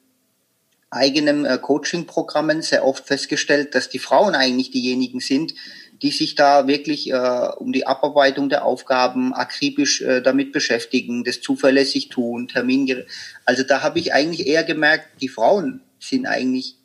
eigenen 0.89 1.45
äh, 1.45 1.59
Coaching-Programmen 1.61 2.63
sehr 2.63 2.83
oft 2.83 3.05
festgestellt, 3.05 3.75
dass 3.75 3.89
die 3.89 3.99
Frauen 3.99 4.33
eigentlich 4.33 4.71
diejenigen 4.71 5.19
sind, 5.19 5.53
die 6.01 6.11
sich 6.11 6.33
da 6.33 6.67
wirklich 6.67 7.11
äh, 7.11 7.49
um 7.57 7.73
die 7.73 7.85
Abarbeitung 7.85 8.49
der 8.49 8.65
Aufgaben 8.65 9.35
akribisch 9.35 10.01
äh, 10.01 10.21
damit 10.21 10.51
beschäftigen, 10.51 11.23
das 11.23 11.41
zuverlässig 11.41 12.09
tun, 12.09 12.47
Termin. 12.47 13.03
Also 13.45 13.61
da 13.61 13.83
habe 13.83 13.99
ich 13.99 14.13
eigentlich 14.13 14.47
eher 14.47 14.63
gemerkt, 14.63 15.21
die 15.21 15.29
Frauen 15.29 15.81
sind 16.09 16.25
eigentlich 16.25 16.77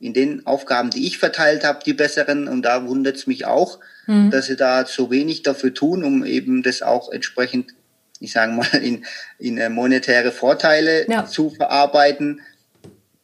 in 0.00 0.14
den 0.14 0.46
Aufgaben, 0.46 0.90
die 0.90 1.06
ich 1.06 1.18
verteilt 1.18 1.62
habe, 1.62 1.80
die 1.84 1.92
besseren. 1.92 2.48
Und 2.48 2.62
da 2.62 2.86
wundert 2.86 3.16
es 3.16 3.26
mich 3.26 3.44
auch, 3.44 3.78
mhm. 4.06 4.30
dass 4.30 4.46
sie 4.46 4.56
da 4.56 4.86
so 4.86 5.10
wenig 5.10 5.42
dafür 5.42 5.74
tun, 5.74 6.04
um 6.04 6.24
eben 6.24 6.62
das 6.62 6.82
auch 6.82 7.12
entsprechend, 7.12 7.74
ich 8.18 8.32
sage 8.32 8.52
mal, 8.52 8.66
in, 8.82 9.04
in 9.38 9.58
äh, 9.58 9.68
monetäre 9.68 10.32
Vorteile 10.32 11.08
ja. 11.08 11.26
zu 11.26 11.50
verarbeiten. 11.50 12.40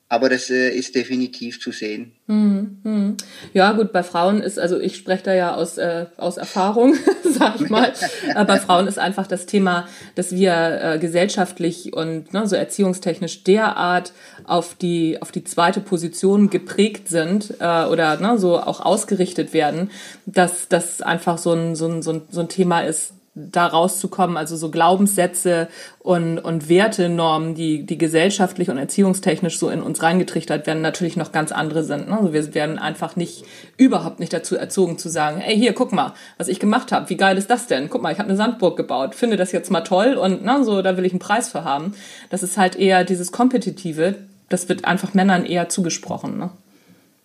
Aber 0.09 0.29
das 0.29 0.51
äh, 0.51 0.71
ist 0.71 0.95
definitiv 0.95 1.61
zu 1.61 1.73
sehen. 1.73 2.13
Hm, 2.29 2.79
hm. 2.85 3.17
Ja, 3.55 3.73
gut, 3.73 3.93
bei 3.93 4.05
Frauen 4.05 4.41
ist, 4.41 4.57
also 4.57 4.79
ich 4.79 4.95
spreche 4.95 5.25
da 5.25 5.35
ja 5.35 5.55
aus, 5.57 5.79
äh, 5.79 6.07
aus 6.17 6.37
Erfahrung, 6.37 6.95
sag 7.25 7.61
ich 7.61 7.69
mal. 7.69 7.93
äh, 8.33 8.45
bei 8.45 8.61
Frauen 8.61 8.87
ist 8.87 9.01
einfach 9.01 9.27
das 9.27 9.47
Thema, 9.47 9.89
dass 10.15 10.31
wir 10.31 10.81
äh, 10.81 10.99
gesellschaftlich 11.01 11.93
und 11.93 12.33
ne, 12.33 12.47
so 12.47 12.55
erziehungstechnisch 12.55 13.43
derart 13.43 14.13
auf 14.45 14.77
die, 14.77 15.21
auf 15.21 15.33
die 15.33 15.43
zweite 15.43 15.81
Position 15.81 16.51
geprägt 16.51 17.09
sind 17.09 17.55
äh, 17.59 17.85
oder 17.87 18.21
ne, 18.21 18.39
so 18.39 18.61
auch 18.61 18.81
ausgerichtet 18.81 19.53
werden, 19.53 19.91
dass 20.25 20.69
das 20.69 21.03
einfach 21.03 21.39
so 21.39 21.53
ein, 21.53 21.75
so, 21.75 21.89
ein, 21.89 22.03
so, 22.03 22.13
ein, 22.13 22.23
so 22.31 22.41
ein 22.41 22.49
Thema 22.49 22.83
ist, 22.83 23.16
da 23.39 23.67
rauszukommen, 23.67 24.39
also 24.39 24.57
so 24.57 24.71
Glaubenssätze 24.71 25.69
und, 25.99 26.39
und 26.39 26.71
Wertenormen, 26.71 27.55
die, 27.55 27.85
die 27.85 27.99
gesellschaftlich 27.99 28.71
und 28.71 28.79
erziehungstechnisch 28.79 29.59
so 29.59 29.69
in 29.69 29.83
uns 29.83 30.03
reingetrichtert 30.03 30.67
werden, 30.67 30.81
natürlich 30.81 31.19
noch 31.19 31.33
ganz 31.33 31.53
andere 31.53 31.85
sind. 31.85 32.09
Ne? 32.09 32.17
Also 32.17 32.33
wir 32.33 32.55
werden 32.55 32.79
einfach 32.79 33.15
nicht, 33.15 33.45
überhaupt 33.77 34.21
nicht 34.21 34.33
dazu 34.33 34.57
erzogen 34.57 34.97
zu 34.97 35.11
sagen, 35.11 35.43
ey, 35.43 35.55
hier, 35.55 35.75
guck 35.75 35.93
mal, 35.93 36.15
was 36.39 36.49
ich 36.49 36.59
gemacht 36.59 36.93
habe, 36.93 37.11
wie 37.11 37.19
geil 37.19 37.37
ist 37.37 37.51
das 37.51 37.67
denn? 37.67 37.91
Guck 37.91 38.01
mal, 38.01 38.11
ich 38.11 38.19
habe 38.19 38.31
eine 38.31 38.39
Sandburg 38.39 38.79
gebaut, 38.79 39.15
finde 39.15 39.37
das 39.37 39.53
jetzt 39.53 39.71
mal 39.71 39.83
toll 39.83 40.15
und 40.15 40.43
na, 40.43 40.59
ne, 40.59 40.65
so, 40.65 40.81
da 40.81 40.97
will 40.97 41.05
ich 41.05 41.13
einen 41.13 41.19
Preis 41.19 41.51
für 41.51 41.63
haben. 41.63 41.95
Das 42.31 42.43
ist 42.43 42.57
halt 42.57 42.77
eher 42.77 43.05
dieses 43.05 43.33
Kompetitive, 43.33 44.15
das 44.49 44.71
wird 44.71 44.87
einfach 44.87 45.13
Männern 45.13 45.45
eher 45.45 45.69
zugesprochen. 45.69 46.39
Ne? 46.39 46.49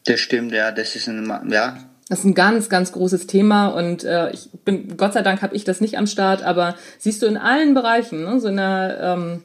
Das 0.06 0.20
stimmt, 0.20 0.52
ja, 0.52 0.72
das 0.72 0.98
ist 0.98 1.08
ein, 1.08 1.32
ja, 1.50 1.78
das 2.12 2.20
ist 2.20 2.26
ein 2.26 2.34
ganz, 2.34 2.68
ganz 2.68 2.92
großes 2.92 3.26
Thema 3.26 3.68
und 3.68 4.04
äh, 4.04 4.32
ich 4.32 4.50
bin, 4.66 4.98
Gott 4.98 5.14
sei 5.14 5.22
Dank 5.22 5.42
habe 5.42 5.56
ich 5.56 5.64
das 5.64 5.80
nicht 5.80 5.98
am 5.98 6.08
Start, 6.08 6.44
aber 6.44 6.76
siehst 6.98 7.22
du 7.22 7.26
in 7.26 7.38
allen 7.38 7.74
Bereichen, 7.74 8.26
ne, 8.26 8.38
so 8.42 8.50
in 8.50 8.58
der 8.58 8.98
ähm, 9.02 9.44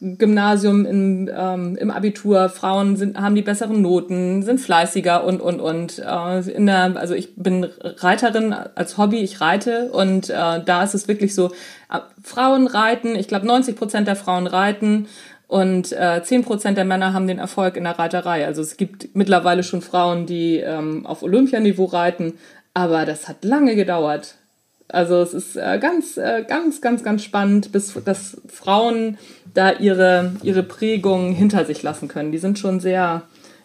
Gymnasium, 0.00 0.86
im, 0.86 1.30
ähm, 1.32 1.76
im 1.76 1.92
Abitur, 1.92 2.48
Frauen 2.48 2.96
sind, 2.96 3.16
haben 3.16 3.36
die 3.36 3.42
besseren 3.42 3.80
Noten, 3.80 4.42
sind 4.42 4.60
fleißiger 4.60 5.22
und, 5.22 5.40
und, 5.40 5.60
und. 5.60 6.00
Äh, 6.00 6.40
in 6.50 6.66
der, 6.66 6.96
also 6.96 7.14
ich 7.14 7.36
bin 7.36 7.68
Reiterin 7.80 8.52
als 8.52 8.98
Hobby, 8.98 9.18
ich 9.18 9.40
reite 9.40 9.92
und 9.92 10.30
äh, 10.30 10.64
da 10.64 10.82
ist 10.82 10.94
es 10.94 11.06
wirklich 11.06 11.32
so, 11.32 11.52
äh, 11.92 12.00
Frauen 12.24 12.66
reiten, 12.66 13.14
ich 13.14 13.28
glaube 13.28 13.46
90 13.46 13.76
Prozent 13.76 14.08
der 14.08 14.16
Frauen 14.16 14.48
reiten 14.48 15.06
und 15.46 15.92
äh, 15.92 16.20
10% 16.24 16.72
der 16.72 16.84
Männer 16.84 17.12
haben 17.12 17.26
den 17.26 17.38
Erfolg 17.38 17.76
in 17.76 17.84
der 17.84 17.98
Reiterei. 17.98 18.46
Also 18.46 18.62
es 18.62 18.76
gibt 18.76 19.14
mittlerweile 19.14 19.62
schon 19.62 19.82
Frauen, 19.82 20.26
die 20.26 20.58
ähm, 20.58 21.06
auf 21.06 21.22
Olympianiveau 21.22 21.84
reiten, 21.84 22.34
aber 22.72 23.04
das 23.04 23.28
hat 23.28 23.44
lange 23.44 23.76
gedauert. 23.76 24.36
Also 24.88 25.20
es 25.20 25.34
ist 25.34 25.56
äh, 25.56 25.78
ganz, 25.78 26.16
äh, 26.16 26.44
ganz, 26.46 26.80
ganz, 26.80 27.02
ganz 27.02 27.22
spannend, 27.22 27.72
bis 27.72 27.94
dass 28.04 28.36
Frauen 28.48 29.18
da 29.52 29.72
ihre, 29.72 30.32
ihre 30.42 30.62
Prägung 30.62 31.32
hinter 31.32 31.64
sich 31.64 31.82
lassen 31.82 32.08
können. 32.08 32.32
Die 32.32 32.38
sind 32.38 32.58
schon 32.58 32.80
sehr, 32.80 33.22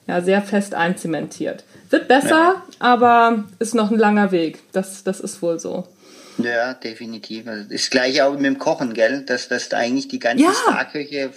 ja, 0.07 0.21
sehr 0.21 0.41
fest 0.41 0.75
einzementiert. 0.75 1.65
Wird 1.89 2.07
besser, 2.07 2.29
ja. 2.29 2.63
aber 2.79 3.43
ist 3.59 3.75
noch 3.75 3.91
ein 3.91 3.97
langer 3.97 4.31
Weg. 4.31 4.59
Das, 4.71 5.03
das 5.03 5.19
ist 5.19 5.41
wohl 5.41 5.59
so. 5.59 5.87
Ja, 6.43 6.73
definitiv. 6.73 7.47
Also 7.47 7.69
das 7.69 7.89
gleiche 7.89 8.25
auch 8.25 8.33
mit 8.33 8.45
dem 8.45 8.59
Kochen, 8.59 8.93
gell? 8.93 9.23
Dass, 9.25 9.47
dass 9.47 9.71
eigentlich 9.73 10.07
die 10.07 10.19
ganze 10.19 10.43
ja. 10.43 10.53
Starköche 10.53 11.29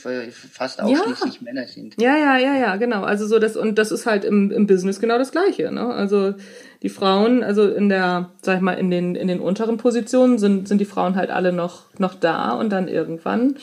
fast 0.52 0.80
ausschließlich 0.80 1.34
ja. 1.34 1.40
Männer 1.42 1.66
sind. 1.66 2.00
Ja, 2.00 2.16
ja, 2.16 2.38
ja, 2.38 2.56
ja, 2.56 2.76
genau. 2.76 3.02
Also 3.02 3.26
so 3.26 3.38
das, 3.38 3.56
und 3.56 3.78
das 3.78 3.90
ist 3.90 4.06
halt 4.06 4.24
im, 4.24 4.50
im 4.50 4.66
Business 4.66 5.00
genau 5.00 5.18
das 5.18 5.32
Gleiche. 5.32 5.70
Ne? 5.70 5.86
Also 5.86 6.34
die 6.82 6.88
Frauen, 6.88 7.42
also 7.42 7.68
in 7.68 7.88
der, 7.88 8.30
sag 8.42 8.56
ich 8.56 8.62
mal, 8.62 8.74
in 8.74 8.90
den, 8.90 9.14
in 9.14 9.28
den 9.28 9.40
unteren 9.40 9.76
Positionen 9.76 10.38
sind, 10.38 10.68
sind 10.68 10.78
die 10.78 10.84
Frauen 10.84 11.16
halt 11.16 11.30
alle 11.30 11.52
noch, 11.52 11.84
noch 11.98 12.14
da 12.14 12.52
und 12.52 12.70
dann 12.70 12.88
irgendwann 12.88 13.56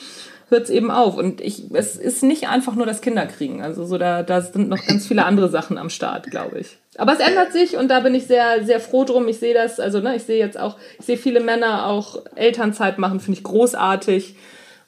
hört 0.48 0.64
es 0.64 0.70
eben 0.70 0.90
auf. 0.90 1.16
Und 1.16 1.40
ich, 1.40 1.72
es 1.72 1.96
ist 1.96 2.22
nicht 2.22 2.48
einfach 2.48 2.74
nur 2.74 2.86
das 2.86 3.00
Kinderkriegen. 3.00 3.62
Also 3.62 3.84
so 3.86 3.98
da, 3.98 4.22
da 4.22 4.40
sind 4.40 4.68
noch 4.68 4.84
ganz 4.84 5.06
viele 5.06 5.24
andere 5.24 5.48
Sachen 5.48 5.78
am 5.78 5.90
Start, 5.90 6.30
glaube 6.30 6.60
ich. 6.60 6.78
Aber 6.96 7.12
es 7.12 7.20
ändert 7.20 7.52
sich 7.52 7.76
und 7.76 7.88
da 7.88 8.00
bin 8.00 8.14
ich 8.14 8.26
sehr, 8.26 8.64
sehr 8.64 8.80
froh 8.80 9.04
drum. 9.04 9.28
Ich 9.28 9.38
sehe 9.38 9.54
das, 9.54 9.78
also 9.78 10.00
ne, 10.00 10.16
ich 10.16 10.24
sehe 10.24 10.38
jetzt 10.38 10.58
auch, 10.58 10.76
ich 10.98 11.06
sehe 11.06 11.16
viele 11.16 11.40
Männer 11.40 11.86
auch 11.86 12.22
Elternzeit 12.34 12.98
machen, 12.98 13.20
finde 13.20 13.38
ich 13.38 13.44
großartig. 13.44 14.34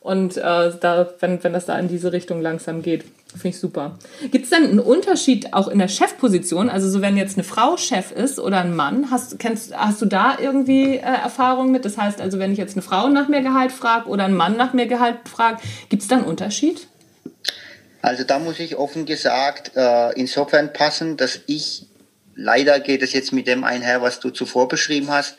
Und 0.00 0.36
äh, 0.36 0.40
da, 0.40 1.14
wenn, 1.20 1.42
wenn 1.44 1.52
das 1.52 1.66
da 1.66 1.78
in 1.78 1.86
diese 1.86 2.12
Richtung 2.12 2.42
langsam 2.42 2.82
geht, 2.82 3.04
finde 3.30 3.48
ich 3.48 3.60
super. 3.60 3.98
Gibt 4.32 4.44
es 4.44 4.50
denn 4.50 4.64
einen 4.64 4.80
Unterschied 4.80 5.54
auch 5.54 5.68
in 5.68 5.78
der 5.78 5.86
Chefposition? 5.86 6.68
Also 6.68 6.90
so 6.90 7.00
wenn 7.02 7.16
jetzt 7.16 7.36
eine 7.38 7.44
Frau 7.44 7.76
Chef 7.76 8.10
ist 8.10 8.40
oder 8.40 8.58
ein 8.58 8.74
Mann, 8.74 9.12
hast, 9.12 9.38
kennst, 9.38 9.76
hast 9.76 10.02
du 10.02 10.06
da 10.06 10.36
irgendwie 10.40 10.96
äh, 10.96 11.00
Erfahrung 11.00 11.70
mit? 11.70 11.84
Das 11.84 11.98
heißt 11.98 12.20
also, 12.20 12.40
wenn 12.40 12.50
ich 12.50 12.58
jetzt 12.58 12.74
eine 12.74 12.82
Frau 12.82 13.08
nach 13.08 13.28
mehr 13.28 13.42
Gehalt 13.42 13.70
frage 13.70 14.08
oder 14.08 14.24
ein 14.24 14.34
Mann 14.34 14.56
nach 14.56 14.72
mehr 14.72 14.86
Gehalt 14.86 15.18
fragt, 15.24 15.62
gibt 15.88 16.02
es 16.02 16.08
da 16.08 16.16
einen 16.16 16.24
Unterschied? 16.24 16.88
Also 18.02 18.24
da 18.24 18.40
muss 18.40 18.58
ich 18.58 18.76
offen 18.76 19.06
gesagt 19.06 19.76
äh, 19.76 20.12
insofern 20.18 20.72
passen, 20.72 21.16
dass 21.16 21.38
ich 21.46 21.86
leider 22.34 22.80
geht 22.80 23.02
es 23.02 23.12
jetzt 23.12 23.32
mit 23.32 23.46
dem 23.46 23.64
einher, 23.64 24.02
was 24.02 24.20
du 24.20 24.30
zuvor 24.30 24.68
beschrieben 24.68 25.10
hast, 25.10 25.36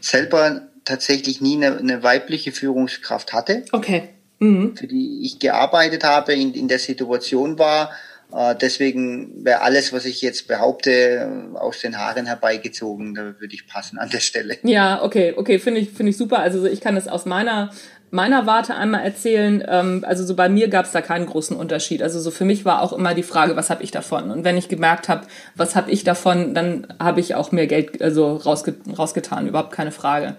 selber 0.00 0.62
tatsächlich 0.84 1.40
nie 1.40 1.56
eine, 1.56 1.78
eine 1.78 2.02
weibliche 2.02 2.52
Führungskraft 2.52 3.32
hatte. 3.32 3.64
Okay. 3.72 4.10
Mhm. 4.38 4.76
Für 4.76 4.86
die 4.86 5.20
ich 5.22 5.38
gearbeitet 5.38 6.04
habe, 6.04 6.34
in, 6.34 6.54
in 6.54 6.68
der 6.68 6.78
Situation 6.78 7.58
war. 7.58 7.92
Äh, 8.32 8.54
deswegen 8.60 9.44
wäre 9.44 9.62
alles, 9.62 9.92
was 9.92 10.04
ich 10.04 10.22
jetzt 10.22 10.48
behaupte, 10.48 11.50
aus 11.54 11.80
den 11.80 11.98
Haaren 11.98 12.26
herbeigezogen. 12.26 13.14
Da 13.14 13.22
würde 13.38 13.54
ich 13.54 13.66
passen 13.66 13.98
an 13.98 14.10
der 14.10 14.20
Stelle. 14.20 14.58
Ja, 14.62 15.02
okay, 15.02 15.34
okay, 15.36 15.58
finde 15.58 15.80
ich, 15.80 15.90
finde 15.90 16.10
ich 16.10 16.16
super. 16.16 16.40
Also 16.40 16.66
ich 16.66 16.80
kann 16.80 16.96
es 16.96 17.08
aus 17.08 17.26
meiner 17.26 17.70
meiner 18.14 18.46
Warte 18.46 18.76
einmal 18.76 19.04
erzählen. 19.04 19.62
Ähm, 19.66 20.04
also 20.06 20.24
so 20.24 20.36
bei 20.36 20.48
mir 20.48 20.68
gab 20.68 20.86
es 20.86 20.92
da 20.92 21.02
keinen 21.02 21.26
großen 21.26 21.56
Unterschied. 21.56 22.00
Also 22.00 22.20
so 22.20 22.30
für 22.30 22.44
mich 22.44 22.64
war 22.64 22.80
auch 22.80 22.92
immer 22.92 23.12
die 23.12 23.24
Frage, 23.24 23.56
was 23.56 23.70
habe 23.70 23.82
ich 23.82 23.90
davon? 23.90 24.30
Und 24.30 24.44
wenn 24.44 24.56
ich 24.56 24.68
gemerkt 24.68 25.08
habe, 25.08 25.26
was 25.56 25.74
habe 25.74 25.90
ich 25.90 26.04
davon, 26.04 26.54
dann 26.54 26.86
habe 27.00 27.18
ich 27.18 27.34
auch 27.34 27.50
mehr 27.50 27.66
Geld 27.66 28.00
also 28.00 28.36
rausge 28.36 28.76
rausgetan, 28.96 29.48
überhaupt 29.48 29.72
keine 29.72 29.90
Frage. 29.90 30.36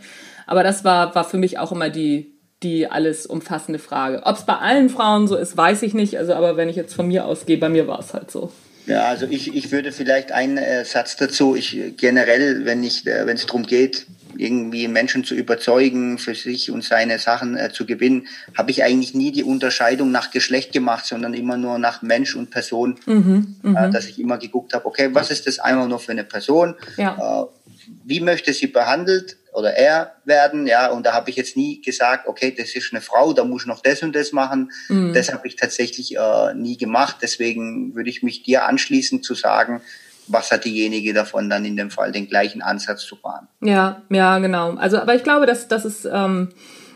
Aber 0.47 0.63
das 0.63 0.85
war, 0.85 1.13
war 1.15 1.25
für 1.25 1.37
mich 1.37 1.59
auch 1.59 1.73
immer 1.73 1.89
die, 1.89 2.33
die 2.63 2.87
alles 2.89 3.25
umfassende 3.25 3.79
Frage. 3.79 4.21
Ob 4.23 4.37
es 4.37 4.45
bei 4.45 4.55
allen 4.55 4.89
Frauen 4.89 5.27
so 5.27 5.35
ist, 5.35 5.57
weiß 5.57 5.81
ich 5.83 5.93
nicht. 5.93 6.17
Also 6.17 6.33
aber 6.33 6.55
wenn 6.55 6.69
ich 6.69 6.77
jetzt 6.77 6.95
von 6.95 7.07
mir 7.07 7.25
ausgehe, 7.25 7.57
bei 7.57 7.67
mir 7.67 7.87
war 7.87 7.99
es 7.99 8.13
halt 8.13 8.31
so. 8.31 8.51
Ja, 8.87 9.05
also 9.05 9.25
ich, 9.29 9.53
ich 9.53 9.71
würde 9.71 9.91
vielleicht 9.91 10.31
einen 10.31 10.57
äh, 10.57 10.85
Satz 10.85 11.17
dazu. 11.17 11.55
Ich 11.55 11.77
generell, 11.97 12.63
wenn 12.65 12.83
ich, 12.83 13.05
äh, 13.05 13.25
wenn 13.25 13.35
es 13.35 13.45
darum 13.47 13.63
geht, 13.63 14.05
irgendwie 14.37 14.87
Menschen 14.87 15.23
zu 15.23 15.35
überzeugen, 15.35 16.17
für 16.17 16.35
sich 16.35 16.71
und 16.71 16.83
seine 16.83 17.19
Sachen 17.19 17.57
äh, 17.57 17.71
zu 17.71 17.85
gewinnen, 17.85 18.27
habe 18.57 18.71
ich 18.71 18.83
eigentlich 18.83 19.13
nie 19.13 19.31
die 19.31 19.43
Unterscheidung 19.43 20.11
nach 20.11 20.31
Geschlecht 20.31 20.71
gemacht, 20.71 21.05
sondern 21.05 21.33
immer 21.33 21.57
nur 21.57 21.79
nach 21.79 22.01
Mensch 22.01 22.35
und 22.35 22.49
Person, 22.49 22.99
mhm, 23.05 23.55
äh, 23.63 23.67
mhm. 23.67 23.91
dass 23.91 24.07
ich 24.07 24.19
immer 24.19 24.37
geguckt 24.37 24.73
habe, 24.73 24.85
okay, 24.85 25.09
was 25.13 25.31
ist 25.31 25.47
das 25.47 25.59
einmal 25.59 25.87
nur 25.87 25.99
für 25.99 26.11
eine 26.11 26.23
Person? 26.23 26.75
Ja. 26.97 27.43
Äh, 27.43 27.45
wie 28.03 28.19
möchte 28.19 28.53
sie 28.53 28.67
behandelt 28.67 29.37
oder 29.53 29.73
er 29.73 30.15
werden? 30.25 30.67
Ja, 30.67 30.91
und 30.91 31.05
da 31.05 31.13
habe 31.13 31.29
ich 31.29 31.35
jetzt 31.35 31.55
nie 31.55 31.81
gesagt, 31.81 32.27
okay, 32.27 32.53
das 32.55 32.75
ist 32.75 32.91
eine 32.91 33.01
Frau, 33.01 33.33
da 33.33 33.43
muss 33.43 33.63
ich 33.63 33.67
noch 33.67 33.81
das 33.81 34.01
und 34.03 34.15
das 34.15 34.31
machen. 34.31 34.71
Mhm. 34.89 35.13
Das 35.13 35.31
habe 35.31 35.47
ich 35.47 35.55
tatsächlich 35.55 36.15
äh, 36.15 36.53
nie 36.55 36.77
gemacht. 36.77 37.17
Deswegen 37.21 37.95
würde 37.95 38.09
ich 38.09 38.23
mich 38.23 38.43
dir 38.43 38.65
anschließen 38.65 39.23
zu 39.23 39.35
sagen, 39.35 39.81
was 40.27 40.51
hat 40.51 40.65
diejenige 40.65 41.13
davon, 41.13 41.49
dann 41.49 41.65
in 41.65 41.77
dem 41.77 41.91
Fall 41.91 42.11
den 42.11 42.27
gleichen 42.27 42.61
Ansatz 42.61 43.05
zu 43.05 43.15
fahren. 43.15 43.47
Ja, 43.61 44.01
ja, 44.09 44.39
genau. 44.39 44.75
Also, 44.75 44.97
aber 44.97 45.15
ich 45.15 45.23
glaube, 45.23 45.45
dass 45.45 45.67
das 45.67 45.85
ist 45.85 46.07
ähm, 46.11 46.49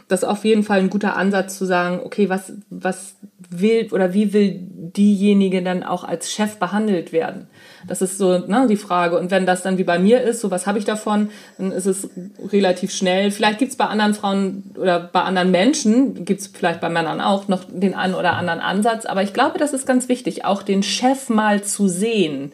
das 0.10 0.24
auf 0.24 0.44
jeden 0.44 0.64
Fall 0.64 0.80
ein 0.80 0.90
guter 0.90 1.16
Ansatz 1.16 1.58
zu 1.58 1.66
sagen, 1.66 2.02
okay, 2.04 2.30
was, 2.30 2.52
was 2.72 3.16
will 3.50 3.88
oder 3.92 4.14
wie 4.14 4.34
will 4.34 4.60
diejenige 4.60 5.62
dann 5.62 5.84
auch 5.84 6.04
als 6.04 6.32
Chef 6.32 6.58
behandelt 6.58 7.14
werden? 7.14 7.48
Das 7.88 8.02
ist 8.02 8.18
so 8.18 8.40
ne, 8.40 8.66
die 8.68 8.76
Frage. 8.76 9.20
Und 9.20 9.30
wenn 9.30 9.46
das 9.46 9.62
dann 9.62 9.78
wie 9.78 9.84
bei 9.84 10.00
mir 10.00 10.22
ist, 10.22 10.42
so 10.42 10.50
was 10.50 10.66
habe 10.66 10.80
ich 10.80 10.86
davon, 10.86 11.30
dann 11.60 11.72
ist 11.72 11.86
es 11.86 12.10
relativ 12.52 12.92
schnell. 12.92 13.30
Vielleicht 13.30 13.60
gibt 13.60 13.72
es 13.72 13.78
bei 13.78 13.86
anderen 13.86 14.16
Frauen 14.16 14.74
oder 14.76 15.00
bei 15.00 15.22
anderen 15.22 15.52
Menschen, 15.52 16.26
gibt 16.26 16.42
es 16.42 16.48
vielleicht 16.48 16.82
bei 16.82 16.90
Männern 16.90 17.22
auch 17.22 17.48
noch 17.48 17.66
den 17.70 17.94
einen 17.94 18.16
oder 18.16 18.34
anderen 18.34 18.62
Ansatz. 18.62 19.06
Aber 19.06 19.22
ich 19.22 19.34
glaube, 19.34 19.60
das 19.60 19.74
ist 19.74 19.86
ganz 19.86 20.10
wichtig, 20.10 20.44
auch 20.44 20.64
den 20.64 20.82
Chef 20.82 21.30
mal 21.30 21.64
zu 21.64 21.88
sehen 21.88 22.52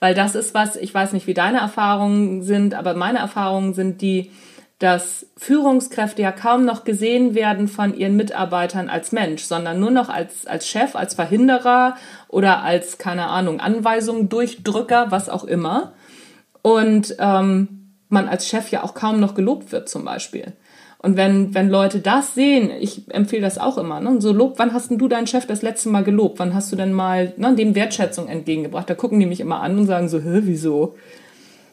weil 0.00 0.14
das 0.14 0.34
ist 0.34 0.54
was, 0.54 0.76
ich 0.76 0.92
weiß 0.92 1.12
nicht, 1.12 1.26
wie 1.26 1.34
deine 1.34 1.58
Erfahrungen 1.58 2.42
sind, 2.42 2.74
aber 2.74 2.94
meine 2.94 3.18
Erfahrungen 3.18 3.74
sind 3.74 4.00
die, 4.00 4.30
dass 4.78 5.26
Führungskräfte 5.36 6.22
ja 6.22 6.32
kaum 6.32 6.64
noch 6.64 6.84
gesehen 6.84 7.34
werden 7.34 7.68
von 7.68 7.94
ihren 7.94 8.16
Mitarbeitern 8.16 8.88
als 8.88 9.12
Mensch, 9.12 9.42
sondern 9.42 9.78
nur 9.78 9.90
noch 9.90 10.08
als, 10.08 10.46
als 10.46 10.66
Chef, 10.66 10.96
als 10.96 11.14
Verhinderer 11.14 11.96
oder 12.28 12.62
als, 12.62 12.96
keine 12.96 13.26
Ahnung, 13.26 13.60
Anweisung, 13.60 14.30
Durchdrücker, 14.30 15.10
was 15.10 15.28
auch 15.28 15.44
immer. 15.44 15.92
Und 16.62 17.14
ähm, 17.18 17.92
man 18.08 18.26
als 18.26 18.48
Chef 18.48 18.70
ja 18.70 18.82
auch 18.82 18.94
kaum 18.94 19.20
noch 19.20 19.34
gelobt 19.34 19.70
wird 19.70 19.90
zum 19.90 20.06
Beispiel. 20.06 20.54
Und 21.02 21.16
wenn, 21.16 21.54
wenn 21.54 21.70
Leute 21.70 22.00
das 22.00 22.34
sehen, 22.34 22.70
ich 22.78 23.10
empfehle 23.10 23.40
das 23.40 23.56
auch 23.56 23.78
immer, 23.78 24.00
ne? 24.00 24.20
so 24.20 24.32
Lob, 24.32 24.58
wann 24.58 24.74
hast 24.74 24.90
denn 24.90 24.98
du 24.98 25.08
deinen 25.08 25.26
Chef 25.26 25.46
das 25.46 25.62
letzte 25.62 25.88
Mal 25.88 26.04
gelobt? 26.04 26.38
Wann 26.38 26.54
hast 26.54 26.70
du 26.70 26.76
denn 26.76 26.92
mal 26.92 27.32
ne, 27.38 27.54
dem 27.54 27.74
Wertschätzung 27.74 28.28
entgegengebracht? 28.28 28.90
Da 28.90 28.94
gucken 28.94 29.18
die 29.18 29.24
mich 29.24 29.40
immer 29.40 29.62
an 29.62 29.78
und 29.78 29.86
sagen 29.86 30.10
so, 30.10 30.18
hä, 30.18 30.40
wieso? 30.42 30.94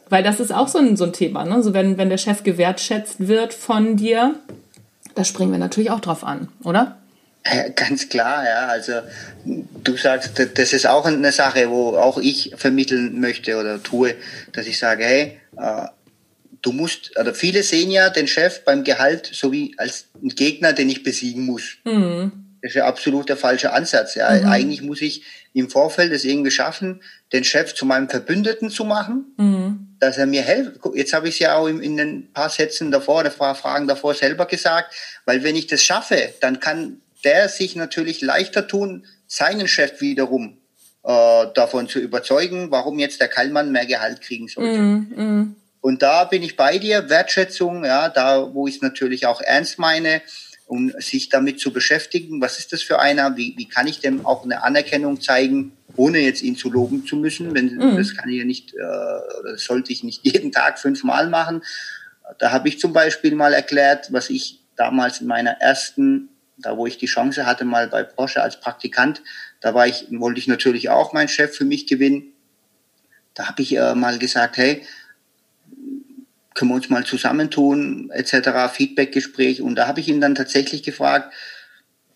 Weil 0.10 0.24
das 0.24 0.40
ist 0.40 0.54
auch 0.54 0.70
so 0.70 0.78
ein, 0.78 0.96
so 0.96 1.04
ein 1.04 1.12
Thema, 1.12 1.44
ne? 1.44 1.62
So 1.62 1.74
wenn, 1.74 1.98
wenn 1.98 2.08
der 2.10 2.18
Chef 2.18 2.44
gewertschätzt 2.44 3.28
wird 3.28 3.54
von 3.54 3.98
dir, 3.98 4.36
da 5.14 5.26
springen 5.26 5.52
wir 5.52 5.60
natürlich 5.60 5.92
auch 5.92 6.00
drauf 6.00 6.24
an, 6.24 6.48
oder? 6.64 6.96
Ja, 7.46 7.68
ganz 7.70 8.08
klar, 8.08 8.46
ja. 8.46 8.68
Also 8.68 8.94
du 9.84 9.98
sagst, 9.98 10.40
das 10.56 10.72
ist 10.72 10.88
auch 10.88 11.06
eine 11.06 11.34
Sache, 11.34 11.70
wo 11.70 11.98
auch 11.98 12.18
ich 12.18 12.54
vermitteln 12.56 13.20
möchte 13.20 13.58
oder 13.58 13.84
tue, 13.84 14.16
dass 14.54 14.68
ich 14.68 14.80
sage, 14.80 15.04
hey, 15.04 15.38
äh, 15.58 15.88
du 16.62 16.72
musst, 16.72 17.18
oder 17.20 17.34
viele 17.34 17.64
sehen 17.64 17.92
ja 17.92 18.10
den 18.10 18.28
Chef 18.28 18.64
beim 18.64 18.84
Gehalt 18.84 19.30
so 19.32 19.52
wie 19.52 19.76
als 19.78 20.06
ein 20.22 20.30
Gegner, 20.30 20.74
den 20.74 20.90
ich 20.90 21.04
besiegen 21.04 21.46
muss. 21.46 21.78
Mhm. 21.84 22.32
Das 22.62 22.72
ist 22.72 22.76
ja 22.76 22.88
absolut 22.88 23.30
der 23.30 23.38
falsche 23.38 23.72
Ansatz. 23.72 24.16
Ja. 24.16 24.32
Mhm. 24.32 24.46
Eigentlich 24.48 24.82
muss 24.82 25.02
ich 25.02 25.24
im 25.54 25.70
Vorfeld 25.70 26.12
es 26.12 26.24
irgendwie 26.24 26.52
schaffen, 26.52 27.02
den 27.32 27.44
Chef 27.44 27.74
zu 27.74 27.86
meinem 27.86 28.10
Verbündeten 28.10 28.70
zu 28.70 28.84
machen, 28.86 29.34
mhm. 29.38 29.96
dass 30.00 30.18
er 30.18 30.26
mir 30.26 30.42
hilft. 30.42 30.80
Jetzt 30.96 31.14
habe 31.14 31.28
ich 31.30 31.36
es 31.36 31.40
ja 31.40 31.56
auch 31.56 31.68
in, 31.68 31.82
in 31.82 32.00
ein 32.00 32.34
paar 32.34 32.50
Sätzen 32.50 32.92
davor, 32.92 33.24
ein 33.24 33.32
paar 33.32 33.56
Fragen 33.56 33.88
davor 33.88 34.14
selber 34.14 34.46
gesagt, 34.46 34.94
weil 35.26 35.44
wenn 35.44 35.56
ich 35.56 35.68
das 35.68 35.84
schaffe, 35.84 36.34
dann 36.42 36.60
kann 36.60 37.02
der 37.24 37.50
sich 37.50 37.76
natürlich 37.76 38.22
leichter 38.22 38.68
tun, 38.68 39.06
seinen 39.28 39.68
Chef 39.68 40.02
wiederum 40.02 40.58
äh, 41.04 41.46
davon 41.54 41.88
zu 41.88 42.00
überzeugen, 42.00 42.72
warum 42.72 43.00
jetzt 43.00 43.22
der 43.22 43.28
Kallmann 43.28 43.72
mehr 43.72 43.86
Gehalt 43.86 44.22
kriegen 44.22 44.48
sollte. 44.48 44.78
Mm, 44.78 45.14
mm. 45.16 45.56
Und 45.88 46.02
da 46.02 46.26
bin 46.26 46.44
ich 46.44 46.58
bei 46.58 46.80
dir, 46.80 47.10
Wertschätzung, 47.10 47.86
ja, 47.86 48.10
da 48.10 48.54
wo 48.54 48.68
ich 48.68 48.76
es 48.76 48.82
natürlich 48.82 49.26
auch 49.26 49.40
ernst 49.40 49.80
meine, 49.80 50.22
um 50.66 50.92
sich 51.00 51.30
damit 51.30 51.62
zu 51.62 51.72
beschäftigen, 51.72 52.42
was 52.42 52.60
ist 52.60 52.74
das 52.74 52.84
für 52.84 53.00
einer, 53.00 53.38
wie, 53.38 53.54
wie 53.56 53.70
kann 53.70 53.88
ich 53.88 54.02
dem 54.02 54.26
auch 54.26 54.44
eine 54.44 54.64
Anerkennung 54.64 55.22
zeigen, 55.22 55.78
ohne 55.96 56.20
jetzt 56.20 56.42
ihn 56.42 56.58
zu 56.58 56.70
loben 56.70 57.06
zu 57.06 57.16
müssen, 57.16 57.56
wenn 57.56 57.74
mhm. 57.76 57.96
das 57.96 58.18
kann 58.18 58.28
ich 58.28 58.40
ja 58.40 58.44
nicht, 58.44 58.74
äh, 58.74 58.82
das 59.50 59.64
sollte 59.64 59.94
ich 59.94 60.04
nicht 60.04 60.20
jeden 60.26 60.52
Tag 60.52 60.78
fünfmal 60.78 61.30
machen. 61.30 61.64
Da 62.38 62.52
habe 62.52 62.68
ich 62.68 62.82
zum 62.82 62.92
Beispiel 62.92 63.34
mal 63.34 63.54
erklärt, 63.54 64.12
was 64.12 64.30
ich 64.30 64.60
damals 64.76 65.22
in 65.22 65.28
meiner 65.28 65.52
ersten, 65.52 66.28
da 66.58 66.76
wo 66.76 66.86
ich 66.86 66.98
die 66.98 67.06
Chance 67.06 67.46
hatte, 67.46 67.64
mal 67.64 67.88
bei 67.88 68.04
Porsche 68.04 68.44
als 68.44 68.60
Praktikant, 68.60 69.22
da 69.62 69.74
war 69.74 69.88
ich, 69.88 70.08
wollte 70.12 70.42
ich 70.42 70.50
natürlich 70.50 70.90
auch 70.90 71.14
meinen 71.14 71.30
Chef 71.30 71.56
für 71.56 71.64
mich 71.64 71.88
gewinnen. 71.88 72.34
Da 73.34 73.48
habe 73.48 73.62
ich 73.62 73.74
äh, 73.78 73.96
mal 73.96 74.18
gesagt, 74.18 74.58
hey, 74.58 74.84
können 76.58 76.72
wir 76.72 76.76
uns 76.76 76.90
mal 76.90 77.06
zusammentun, 77.06 78.10
etc., 78.12 78.74
Feedbackgespräch. 78.74 79.62
Und 79.62 79.76
da 79.76 79.88
habe 79.88 80.00
ich 80.00 80.10
ihn 80.10 80.20
dann 80.20 80.34
tatsächlich 80.34 80.82
gefragt, 80.82 81.32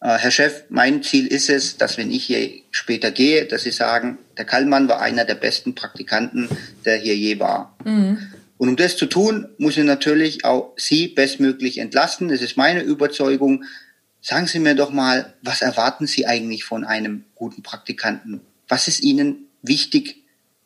äh, 0.02 0.18
Herr 0.18 0.32
Chef, 0.32 0.64
mein 0.70 1.04
Ziel 1.04 1.28
ist 1.28 1.50
es, 1.50 1.78
dass 1.78 1.98
wenn 2.00 2.12
ich 2.12 2.26
hier 2.26 2.50
später 2.72 3.12
gehe, 3.12 3.46
dass 3.46 3.64
Sie 3.64 3.72
sagen, 3.72 4.18
der 4.38 4.46
Kallmann 4.46 4.90
war 4.90 5.00
einer 5.00 5.26
der 5.26 5.36
besten 5.36 5.76
Praktikanten, 5.76 6.50
der 6.86 6.98
hier 6.98 7.16
je 7.16 7.40
war. 7.40 7.78
Mhm. 7.86 8.18
Und 8.58 8.70
um 8.70 8.76
das 8.76 8.98
zu 8.98 9.06
tun, 9.06 9.48
muss 9.60 9.78
ich 9.78 9.84
natürlich 9.84 10.44
auch 10.44 10.74
Sie 10.76 11.08
bestmöglich 11.08 11.78
entlasten. 11.78 12.30
Das 12.30 12.42
ist 12.42 12.58
meine 12.58 12.82
Überzeugung. 12.82 13.64
Sagen 14.22 14.48
Sie 14.48 14.60
mir 14.60 14.74
doch 14.74 14.92
mal, 14.92 15.36
was 15.44 15.62
erwarten 15.62 16.08
Sie 16.08 16.26
eigentlich 16.26 16.64
von 16.64 16.84
einem 16.84 17.26
guten 17.36 17.62
Praktikanten? 17.62 18.42
Was 18.68 18.88
ist 18.88 19.02
Ihnen 19.02 19.48
wichtig 19.62 20.21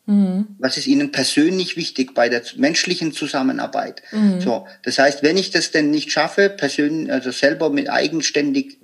Mhm. 0.06 0.56
Was 0.58 0.76
ist 0.76 0.86
Ihnen 0.86 1.10
persönlich 1.10 1.76
wichtig 1.76 2.14
bei 2.14 2.28
der 2.28 2.42
menschlichen 2.56 3.12
Zusammenarbeit? 3.12 4.02
Mhm. 4.12 4.40
So, 4.40 4.66
das 4.82 4.98
heißt, 4.98 5.22
wenn 5.22 5.36
ich 5.36 5.50
das 5.50 5.72
denn 5.72 5.90
nicht 5.90 6.12
schaffe, 6.12 6.48
persönlich, 6.48 7.12
also 7.12 7.32
selber 7.32 7.70
mit 7.70 7.90
eigenständig 7.90 8.78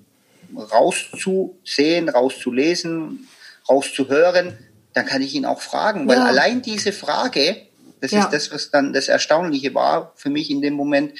rauszusehen, 0.55 2.09
rauszulesen, 2.09 3.29
rauszuhören, 3.69 4.59
dann 4.93 5.07
kann 5.07 5.23
ich 5.23 5.35
ihn 5.35 5.47
auch 5.47 5.63
fragen, 5.63 6.07
weil 6.09 6.19
ja. 6.19 6.25
allein 6.25 6.61
diese 6.61 6.93
Frage, 6.93 7.57
das 8.01 8.11
ja. 8.11 8.25
ist 8.25 8.33
das, 8.33 8.51
was 8.51 8.71
dann 8.71 8.93
das 8.93 9.09
Erstaunliche 9.09 9.75
war 9.75 10.13
für 10.17 10.29
mich 10.29 10.51
in 10.51 10.61
dem 10.61 10.75
Moment. 10.75 11.13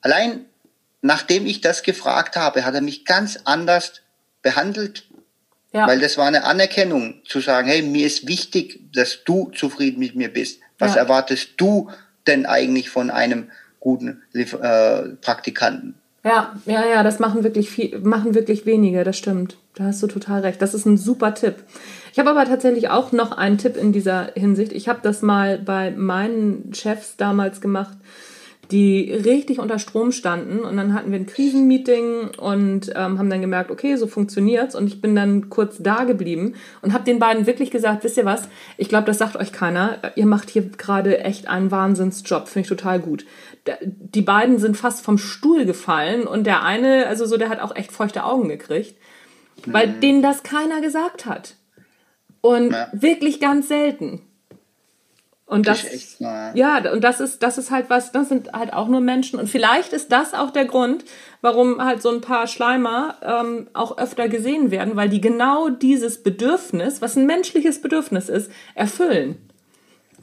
Allein 0.00 0.46
nachdem 1.02 1.44
ich 1.44 1.60
das 1.60 1.82
gefragt 1.82 2.36
habe, 2.36 2.64
hat 2.64 2.74
er 2.74 2.80
mich 2.80 3.04
ganz 3.04 3.38
anders 3.44 4.00
behandelt 4.42 5.06
ja. 5.74 5.88
Weil 5.88 5.98
das 5.98 6.16
war 6.16 6.26
eine 6.26 6.44
Anerkennung, 6.44 7.16
zu 7.26 7.40
sagen, 7.40 7.66
hey, 7.66 7.82
mir 7.82 8.06
ist 8.06 8.28
wichtig, 8.28 8.80
dass 8.94 9.24
du 9.24 9.50
zufrieden 9.54 9.98
mit 9.98 10.14
mir 10.14 10.32
bist. 10.32 10.60
Was 10.78 10.94
ja. 10.94 11.02
erwartest 11.02 11.54
du 11.56 11.90
denn 12.28 12.46
eigentlich 12.46 12.90
von 12.90 13.10
einem 13.10 13.50
guten 13.80 14.22
äh, 14.32 14.44
Praktikanten? 15.20 15.96
Ja, 16.24 16.54
ja, 16.64 16.86
ja, 16.86 17.02
das 17.02 17.18
machen 17.18 17.42
wirklich 17.42 17.68
viel, 17.70 17.98
machen 17.98 18.34
wirklich 18.34 18.64
wenige, 18.64 19.02
das 19.02 19.18
stimmt. 19.18 19.56
Da 19.74 19.84
hast 19.84 20.02
du 20.02 20.06
total 20.06 20.42
recht. 20.42 20.62
Das 20.62 20.72
ist 20.72 20.86
ein 20.86 20.96
super 20.96 21.34
Tipp. 21.34 21.56
Ich 22.12 22.18
habe 22.20 22.30
aber 22.30 22.44
tatsächlich 22.44 22.88
auch 22.88 23.10
noch 23.10 23.32
einen 23.36 23.58
Tipp 23.58 23.76
in 23.76 23.92
dieser 23.92 24.30
Hinsicht. 24.34 24.72
Ich 24.72 24.88
habe 24.88 25.00
das 25.02 25.22
mal 25.22 25.58
bei 25.58 25.90
meinen 25.90 26.72
Chefs 26.72 27.16
damals 27.16 27.60
gemacht 27.60 27.98
die 28.70 29.12
richtig 29.12 29.58
unter 29.58 29.78
Strom 29.78 30.12
standen. 30.12 30.60
Und 30.60 30.76
dann 30.76 30.94
hatten 30.94 31.10
wir 31.10 31.18
ein 31.18 31.26
Krisenmeeting 31.26 32.30
und 32.38 32.90
ähm, 32.94 33.18
haben 33.18 33.30
dann 33.30 33.40
gemerkt, 33.40 33.70
okay, 33.70 33.96
so 33.96 34.06
funktioniert's. 34.06 34.74
Und 34.74 34.86
ich 34.86 35.00
bin 35.00 35.14
dann 35.14 35.50
kurz 35.50 35.78
da 35.78 36.04
geblieben 36.04 36.54
und 36.82 36.92
habe 36.92 37.04
den 37.04 37.18
beiden 37.18 37.46
wirklich 37.46 37.70
gesagt, 37.70 38.04
wisst 38.04 38.16
ihr 38.16 38.24
was, 38.24 38.48
ich 38.76 38.88
glaube, 38.88 39.06
das 39.06 39.18
sagt 39.18 39.36
euch 39.36 39.52
keiner. 39.52 39.98
Ihr 40.16 40.26
macht 40.26 40.50
hier 40.50 40.62
gerade 40.62 41.20
echt 41.20 41.48
einen 41.48 41.70
Wahnsinnsjob, 41.70 42.48
finde 42.48 42.64
ich 42.64 42.68
total 42.68 43.00
gut. 43.00 43.26
Die 43.80 44.22
beiden 44.22 44.58
sind 44.58 44.76
fast 44.76 45.04
vom 45.04 45.18
Stuhl 45.18 45.64
gefallen 45.64 46.26
und 46.26 46.44
der 46.44 46.62
eine, 46.62 47.06
also 47.06 47.26
so, 47.26 47.36
der 47.36 47.48
hat 47.48 47.60
auch 47.60 47.74
echt 47.74 47.92
feuchte 47.92 48.24
Augen 48.24 48.48
gekriegt, 48.48 48.94
weil 49.66 49.88
mhm. 49.88 50.00
denen 50.00 50.22
das 50.22 50.42
keiner 50.42 50.80
gesagt 50.80 51.26
hat. 51.26 51.54
Und 52.40 52.72
ja. 52.72 52.88
wirklich 52.92 53.40
ganz 53.40 53.68
selten. 53.68 54.20
Und 55.46 55.66
das, 55.66 55.84
ja, 56.54 56.90
und 56.90 57.04
das 57.04 57.20
ist, 57.20 57.42
das 57.42 57.58
ist 57.58 57.70
halt 57.70 57.90
was, 57.90 58.12
das 58.12 58.30
sind 58.30 58.52
halt 58.54 58.72
auch 58.72 58.88
nur 58.88 59.00
Menschen. 59.00 59.38
Und 59.38 59.46
vielleicht 59.48 59.92
ist 59.92 60.10
das 60.10 60.32
auch 60.32 60.50
der 60.50 60.64
Grund, 60.64 61.04
warum 61.42 61.84
halt 61.84 62.00
so 62.00 62.08
ein 62.08 62.22
paar 62.22 62.46
Schleimer 62.46 63.16
ähm, 63.22 63.68
auch 63.74 63.98
öfter 63.98 64.28
gesehen 64.28 64.70
werden, 64.70 64.96
weil 64.96 65.10
die 65.10 65.20
genau 65.20 65.68
dieses 65.68 66.22
Bedürfnis, 66.22 67.02
was 67.02 67.16
ein 67.16 67.26
menschliches 67.26 67.82
Bedürfnis 67.82 68.30
ist, 68.30 68.50
erfüllen. 68.74 69.36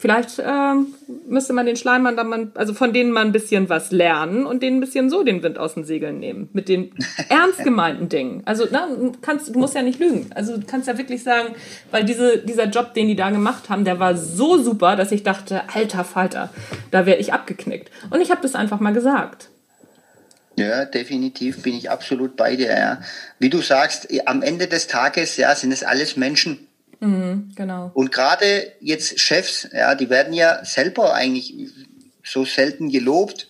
Vielleicht 0.01 0.41
ähm, 0.43 0.95
müsste 1.27 1.53
man 1.53 1.67
den 1.67 1.75
Schleimern 1.75 2.17
dann 2.17 2.27
mal, 2.27 2.47
also 2.55 2.73
von 2.73 2.91
denen 2.91 3.11
mal 3.11 3.23
ein 3.23 3.31
bisschen 3.31 3.69
was 3.69 3.91
lernen 3.91 4.47
und 4.47 4.63
denen 4.63 4.77
ein 4.77 4.79
bisschen 4.79 5.11
so 5.11 5.21
den 5.21 5.43
Wind 5.43 5.59
aus 5.59 5.75
den 5.75 5.83
Segeln 5.83 6.17
nehmen. 6.17 6.49
Mit 6.53 6.69
den 6.69 6.91
ernst 7.29 7.63
gemeinten 7.63 8.09
Dingen. 8.09 8.41
Also, 8.45 8.65
na, 8.71 8.87
kannst, 9.21 9.53
du 9.53 9.59
musst 9.59 9.75
ja 9.75 9.83
nicht 9.83 9.99
lügen. 9.99 10.31
Also, 10.33 10.57
du 10.57 10.65
kannst 10.65 10.87
ja 10.87 10.97
wirklich 10.97 11.21
sagen, 11.21 11.53
weil 11.91 12.03
diese, 12.03 12.39
dieser 12.39 12.65
Job, 12.65 12.95
den 12.95 13.09
die 13.09 13.15
da 13.15 13.29
gemacht 13.29 13.69
haben, 13.69 13.85
der 13.85 13.99
war 13.99 14.17
so 14.17 14.57
super, 14.57 14.95
dass 14.95 15.11
ich 15.11 15.21
dachte, 15.21 15.61
alter 15.71 16.03
Falter, 16.03 16.49
da 16.89 17.05
wäre 17.05 17.19
ich 17.19 17.31
abgeknickt. 17.31 17.91
Und 18.09 18.21
ich 18.21 18.31
habe 18.31 18.41
das 18.41 18.55
einfach 18.55 18.79
mal 18.79 18.93
gesagt. 18.93 19.49
Ja, 20.55 20.85
definitiv 20.85 21.61
bin 21.61 21.75
ich 21.75 21.91
absolut 21.91 22.35
bei 22.35 22.55
dir. 22.55 22.71
Ja. 22.75 23.01
Wie 23.37 23.51
du 23.51 23.61
sagst, 23.61 24.07
am 24.25 24.41
Ende 24.41 24.65
des 24.65 24.87
Tages 24.87 25.37
ja, 25.37 25.53
sind 25.53 25.71
es 25.71 25.83
alles 25.83 26.17
Menschen. 26.17 26.67
Mhm, 27.01 27.51
genau. 27.55 27.91
Und 27.93 28.11
gerade 28.11 28.71
jetzt 28.79 29.19
Chefs, 29.19 29.67
ja, 29.73 29.95
die 29.95 30.09
werden 30.09 30.33
ja 30.33 30.63
selber 30.63 31.13
eigentlich 31.13 31.55
so 32.23 32.45
selten 32.45 32.89
gelobt. 32.89 33.47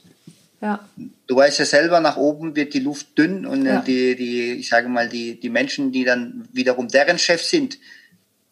Ja. 0.61 0.87
Du 1.27 1.35
weißt 1.35 1.59
ja 1.59 1.65
selber, 1.65 1.99
nach 1.99 2.17
oben 2.17 2.55
wird 2.55 2.73
die 2.73 2.79
Luft 2.79 3.17
dünn 3.17 3.45
und 3.45 3.65
äh, 3.65 3.69
ja. 3.69 3.81
die, 3.81 4.15
die, 4.15 4.53
ich 4.53 4.69
sage 4.69 4.87
mal, 4.87 5.09
die, 5.09 5.39
die 5.39 5.49
Menschen, 5.49 5.91
die 5.91 6.05
dann 6.05 6.47
wiederum 6.53 6.87
deren 6.87 7.19
Chefs 7.19 7.49
sind, 7.49 7.77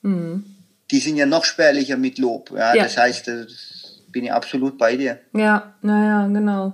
mhm. 0.02 0.44
die 0.92 1.00
sind 1.00 1.16
ja 1.16 1.26
noch 1.26 1.46
spärlicher 1.46 1.96
mit 1.98 2.18
Lob. 2.18 2.52
Ja, 2.52 2.76
ja. 2.76 2.84
Das 2.84 2.98
heißt, 2.98 3.28
das 3.28 4.02
bin 4.12 4.26
ich 4.26 4.34
absolut 4.34 4.78
bei 4.78 4.98
dir. 4.98 5.20
Ja, 5.34 5.76
naja, 5.82 6.28
genau. 6.28 6.74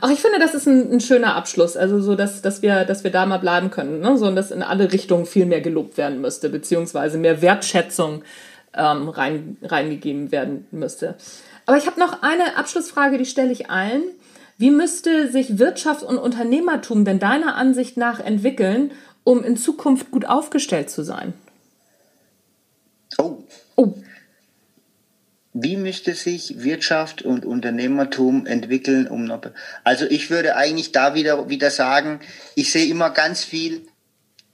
Ach, 0.00 0.10
ich 0.10 0.20
finde, 0.20 0.38
das 0.38 0.54
ist 0.54 0.66
ein, 0.66 0.92
ein, 0.92 1.00
schöner 1.00 1.34
Abschluss. 1.36 1.76
Also 1.76 2.00
so, 2.00 2.14
dass, 2.14 2.42
dass, 2.42 2.62
wir, 2.62 2.84
dass 2.84 3.04
wir 3.04 3.10
da 3.10 3.26
mal 3.26 3.38
bleiben 3.38 3.70
können. 3.70 4.00
Ne? 4.00 4.16
So, 4.18 4.26
und 4.26 4.36
dass 4.36 4.50
in 4.50 4.62
alle 4.62 4.92
Richtungen 4.92 5.26
viel 5.26 5.46
mehr 5.46 5.60
gelobt 5.60 5.96
werden 5.96 6.20
müsste, 6.20 6.48
beziehungsweise 6.48 7.18
mehr 7.18 7.42
Wertschätzung 7.42 8.22
ähm, 8.74 9.08
rein, 9.08 9.56
reingegeben 9.62 10.32
werden 10.32 10.66
müsste. 10.70 11.14
Aber 11.66 11.76
ich 11.76 11.86
habe 11.86 11.98
noch 11.98 12.22
eine 12.22 12.56
Abschlussfrage, 12.56 13.18
die 13.18 13.26
stelle 13.26 13.52
ich 13.52 13.70
allen. 13.70 14.02
Wie 14.58 14.70
müsste 14.70 15.30
sich 15.30 15.58
Wirtschaft 15.58 16.02
und 16.02 16.18
Unternehmertum 16.18 17.04
denn 17.04 17.18
deiner 17.18 17.56
Ansicht 17.56 17.96
nach 17.96 18.20
entwickeln, 18.20 18.92
um 19.24 19.44
in 19.44 19.56
Zukunft 19.56 20.10
gut 20.10 20.24
aufgestellt 20.26 20.88
zu 20.88 21.02
sein? 21.02 21.34
Oh. 23.18 23.38
Oh. 23.76 23.94
Wie 25.58 25.76
müsste 25.76 26.14
sich 26.14 26.62
Wirtschaft 26.62 27.22
und 27.22 27.46
Unternehmertum 27.46 28.46
entwickeln, 28.46 29.06
um 29.06 29.32
also 29.84 30.04
ich 30.04 30.28
würde 30.28 30.56
eigentlich 30.56 30.92
da 30.92 31.14
wieder, 31.14 31.48
wieder 31.48 31.70
sagen, 31.70 32.20
ich 32.54 32.70
sehe 32.70 32.86
immer 32.86 33.10
ganz 33.10 33.42
viel, 33.42 33.82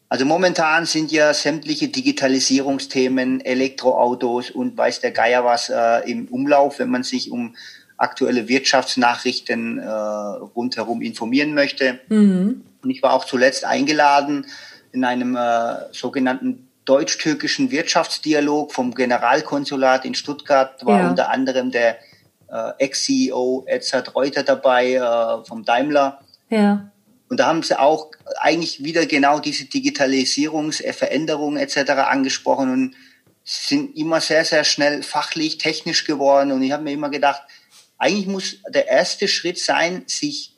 also 0.09 0.25
momentan 0.25 0.87
sind 0.87 1.11
ja 1.11 1.35
sämtliche 1.35 1.89
Digitalisierungsthemen, 1.89 3.41
Elektroautos 3.41 4.51
und 4.51 4.77
weiß 4.77 5.01
der 5.01 5.11
Geier 5.11 5.45
was 5.45 5.71
äh, 5.71 6.09
im 6.09 6.29
Umlauf, 6.29 6.79
wenn 6.79 6.91
man 6.91 7.03
sich 7.03 7.33
um 7.33 7.57
aktuelle 7.97 8.47
Wirtschaftsnachrichten 8.47 9.79
äh, 9.79 9.89
rundherum 9.89 11.03
informieren 11.03 11.55
möchte. 11.55 11.99
Mhm. 12.09 12.63
Und 12.83 12.91
ich 12.91 13.03
war 13.03 13.15
auch 13.15 13.25
zuletzt 13.25 13.65
eingeladen 13.65 14.47
in 14.93 15.05
einem 15.05 15.35
äh, 15.35 15.93
sogenannten 15.93 16.69
deutsch-türkischen 16.85 17.71
Wirtschaftsdialog 17.71 18.73
vom 18.73 18.95
Generalkonsulat 18.95 20.05
in 20.05 20.15
Stuttgart 20.15 20.85
war 20.85 21.01
ja. 21.01 21.11
unter 21.11 21.31
anderem 21.31 21.71
der 21.71 21.99
äh, 22.51 22.73
Ex-CEO 22.79 23.65
Edzard 23.67 24.15
Reuter 24.15 24.43
dabei 24.43 24.95
äh, 24.95 25.45
vom 25.47 25.65
Daimler. 25.65 26.21
Ja. 26.51 26.91
Und 27.29 27.41
da 27.41 27.47
haben 27.47 27.63
sie 27.63 27.79
auch 27.79 28.11
eigentlich 28.41 28.85
wieder 28.85 29.07
genau 29.07 29.39
diese 29.39 29.65
Digitalisierungsveränderungen 29.65 31.59
äh, 31.59 31.63
etc. 31.63 31.91
angesprochen 31.93 32.73
und 32.73 32.95
sind 33.45 33.97
immer 33.97 34.21
sehr, 34.21 34.45
sehr 34.45 34.65
schnell 34.65 35.03
fachlich, 35.03 35.59
technisch 35.59 36.05
geworden. 36.05 36.53
Und 36.53 36.63
ich 36.63 36.73
habe 36.73 36.83
mir 36.83 36.93
immer 36.93 37.11
gedacht, 37.11 37.43
eigentlich 37.97 38.27
muss 38.27 38.57
der 38.69 38.89
erste 38.89 39.29
Schritt 39.29 39.59
sein, 39.59 40.05
sich, 40.07 40.55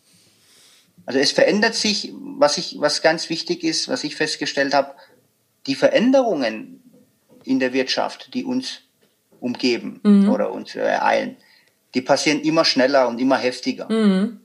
also 1.07 1.19
es 1.19 1.31
verändert 1.31 1.75
sich, 1.75 2.13
was 2.15 2.59
ich, 2.59 2.77
was 2.79 3.03
ganz 3.03 3.29
wichtig 3.31 3.63
ist, 3.63 3.89
was 3.89 4.03
ich 4.05 4.17
festgestellt 4.17 4.75
habe, 4.75 4.95
die 5.67 5.75
Veränderungen 5.75 6.83
in 7.45 7.59
der 7.59 7.73
Wirtschaft, 7.73 8.35
die 8.35 8.45
uns 8.45 8.81
umgeben 9.41 10.01
mhm. 10.03 10.31
oder 10.31 10.53
uns 10.53 10.75
ereilen, 10.75 11.37
die 11.95 12.01
passieren 12.01 12.41
immer 12.41 12.65
schneller 12.65 13.09
und 13.09 13.21
immer 13.21 13.37
heftiger. 13.37 13.91
Mhm. 13.91 14.41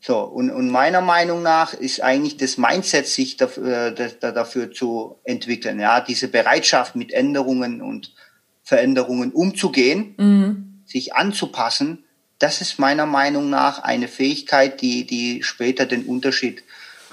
So, 0.00 0.20
und, 0.20 0.50
und 0.50 0.70
meiner 0.70 1.00
Meinung 1.00 1.42
nach 1.42 1.74
ist 1.74 2.02
eigentlich 2.02 2.36
das 2.36 2.56
Mindset, 2.56 3.08
sich 3.08 3.36
dafür, 3.36 3.98
äh, 3.98 4.12
dafür 4.20 4.70
zu 4.70 5.16
entwickeln, 5.24 5.80
ja, 5.80 6.00
diese 6.00 6.28
Bereitschaft 6.28 6.94
mit 6.94 7.12
Änderungen 7.12 7.82
und 7.82 8.14
Veränderungen 8.62 9.32
umzugehen, 9.32 10.14
mhm. 10.18 10.82
sich 10.84 11.14
anzupassen, 11.14 12.04
das 12.38 12.60
ist 12.60 12.78
meiner 12.78 13.06
Meinung 13.06 13.50
nach 13.50 13.80
eine 13.80 14.06
Fähigkeit, 14.06 14.80
die, 14.80 15.04
die 15.04 15.42
später 15.42 15.86
den 15.86 16.04
Unterschied 16.04 16.62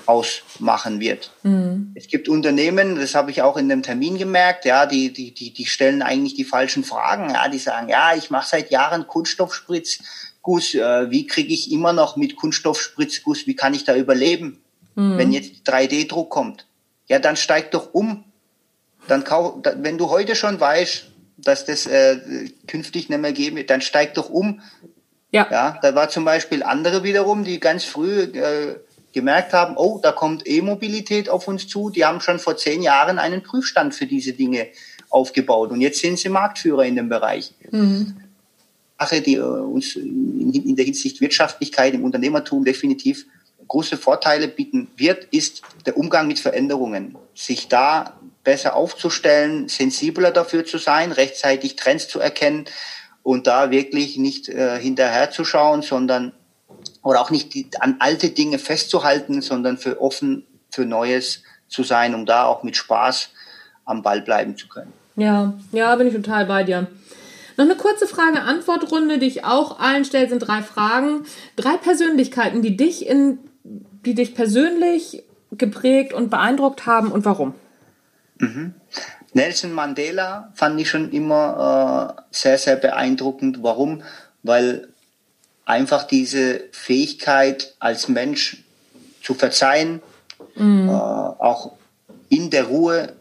ausmachen 0.08 1.00
wird. 1.00 1.32
Mhm. 1.44 1.92
Es 1.96 2.08
gibt 2.08 2.30
Unternehmen, 2.30 2.96
das 2.96 3.16
habe 3.16 3.32
ich 3.32 3.42
auch 3.42 3.58
in 3.58 3.70
dem 3.70 3.84
Termin 3.84 4.18
gemerkt, 4.18 4.66
ja, 4.66 4.86
die, 4.86 5.12
die, 5.12 5.34
die, 5.34 5.54
die 5.54 5.66
stellen 5.66 6.02
eigentlich 6.02 6.36
die 6.36 6.44
falschen 6.44 6.84
Fragen. 6.84 7.30
Ja, 7.32 7.48
die 7.48 7.60
sagen, 7.60 7.90
ja, 7.90 8.16
ich 8.16 8.30
mache 8.30 8.48
seit 8.48 8.72
Jahren 8.72 9.08
Kunststoffspritzguss, 9.08 10.76
äh, 10.76 11.10
wie 11.10 11.28
kriege 11.28 11.54
ich 11.54 11.72
immer 11.72 11.94
noch 11.94 12.16
mit 12.16 12.36
Kunststoffspritzguss, 12.36 13.48
wie 13.48 13.56
kann 13.56 13.74
ich 13.74 13.84
da 13.84 13.96
überleben, 13.96 14.62
mhm. 14.96 15.18
wenn 15.18 15.32
jetzt 15.32 15.68
3D-Druck 15.68 16.30
kommt? 16.30 16.68
Ja, 17.08 17.20
dann 17.20 17.36
steig 17.36 17.72
doch 17.72 17.94
um. 17.94 18.24
Dann 19.08 19.24
kau 19.24 19.62
wenn 19.76 19.98
du 19.98 20.10
heute 20.10 20.36
schon 20.36 20.60
weißt, 20.60 21.06
dass 21.38 21.66
das 21.66 21.86
äh, 21.86 22.50
künftig 22.68 23.10
nicht 23.10 23.22
mehr 23.22 23.34
geben 23.34 23.58
wird, 23.58 23.70
dann 23.70 23.82
steig 23.82 24.16
doch 24.16 24.30
um. 24.30 24.62
Ja. 25.32 25.48
ja, 25.52 25.80
da 25.82 25.96
war 25.96 26.10
zum 26.10 26.24
Beispiel 26.24 26.64
andere 26.64 27.04
wiederum, 27.04 27.44
die 27.44 27.60
ganz 27.60 27.84
früh 27.84 28.22
äh, 28.22 28.76
gemerkt 29.16 29.54
haben, 29.54 29.76
oh, 29.78 30.00
da 30.04 30.12
kommt 30.12 30.48
E-Mobilität 30.48 31.30
auf 31.30 31.48
uns 31.48 31.68
zu. 31.68 31.90
Die 31.90 32.06
haben 32.06 32.22
schon 32.22 32.38
vor 32.38 32.58
zehn 32.58 32.84
Jahren 32.84 33.18
einen 33.18 33.42
Prüfstand 33.42 33.96
für 33.96 34.06
diese 34.06 34.34
Dinge 34.34 34.68
aufgebaut 35.10 35.72
und 35.72 35.82
jetzt 35.82 36.00
sind 36.00 36.20
sie 36.20 36.30
Marktführer 36.30 36.86
in 36.86 36.96
dem 36.96 37.10
Bereich. 37.10 37.54
Mhm. 37.72 38.18
Sache, 39.00 39.22
die 39.22 39.36
äh, 39.36 39.42
uns 39.42 39.96
in, 39.96 40.76
der 40.76 40.86
Hinsicht 40.86 41.22
Wirtschaftlichkeit 41.22 41.94
im 41.94 42.04
Unternehmertum 42.04 42.64
definitiv 42.64 43.26
große 43.68 43.98
Vorteile 43.98 44.48
bieten 44.48 44.90
wird, 44.96 45.26
ist 45.32 45.62
der 45.86 45.98
Umgang 45.98 46.28
mit 46.28 46.40
Veränderungen. 46.40 47.18
Sich 47.34 47.68
da 47.68 48.20
besser 48.44 48.76
aufzustellen, 48.76 49.68
sensibler 49.70 50.32
dafür 50.32 50.66
zu 50.66 50.78
sein, 50.78 51.12
rechtzeitig 51.12 51.76
Trends 51.76 52.08
zu 52.08 52.20
erkennen 52.20 52.66
und 53.24 53.48
da 53.48 53.72
wirklich 53.72 54.18
nicht 54.18 54.50
äh, 54.50 54.80
hinterherzuschauen, 54.80 55.82
sondern 55.82 56.34
oder 57.06 57.22
auch 57.22 57.30
nicht 57.30 57.54
die, 57.54 57.70
an 57.80 57.98
alte 58.00 58.32
Dinge 58.32 58.58
festzuhalten, 58.58 59.42
sondern 59.42 59.78
für 59.78 60.02
offen 60.02 60.44
für 60.72 60.86
Neues 60.86 61.44
zu 61.68 61.84
sein, 61.84 62.16
um 62.16 62.26
da 62.26 62.46
auch 62.46 62.64
mit 62.64 62.76
Spaß 62.76 63.30
am 63.86 64.02
Ball 64.02 64.22
bleiben 64.22 64.58
zu 64.58 64.68
können. 64.68 64.92
Ja, 65.16 65.54
ja, 65.72 65.96
bin 65.96 66.08
ich 66.08 66.16
total 66.16 66.48
bei 66.48 66.64
dir. 66.64 66.88
Noch 67.58 67.66
eine 67.66 67.76
kurze 67.76 68.08
Frage-Antwort-Runde, 68.08 69.20
die 69.20 69.28
ich 69.28 69.46
auch 69.46 69.80
allen 69.80 70.04
stelle, 70.04 70.28
sind 70.28 70.40
drei 70.40 70.62
Fragen. 70.64 71.26
Drei 71.56 71.78
Persönlichkeiten, 71.78 72.64
die 72.64 72.76
dich 72.76 73.08
in, 73.08 73.38
die 73.64 74.16
dich 74.16 74.34
persönlich 74.34 75.24
geprägt 75.52 76.12
und 76.12 76.32
beeindruckt 76.32 76.88
haben 76.88 77.12
und 77.12 77.24
warum? 77.24 77.54
Mhm. 78.40 78.74
Nelson 79.34 79.74
Mandela 79.74 80.52
fand 80.56 80.82
ich 80.82 80.90
schon 80.90 81.12
immer 81.12 82.16
äh, 82.18 82.22
sehr, 82.32 82.58
sehr 82.58 82.78
beeindruckend. 82.78 83.62
Warum? 83.62 84.02
Weil 84.42 84.90
einfach 85.66 86.04
diese 86.04 86.62
Fähigkeit 86.72 87.76
als 87.80 88.08
Mensch 88.08 88.64
zu 89.22 89.34
verzeihen, 89.34 90.02
mhm. 90.56 90.90
äh, 90.90 90.92
auch 90.92 91.74
in 92.30 92.50
der 92.50 92.66
Ruhe 92.66 93.16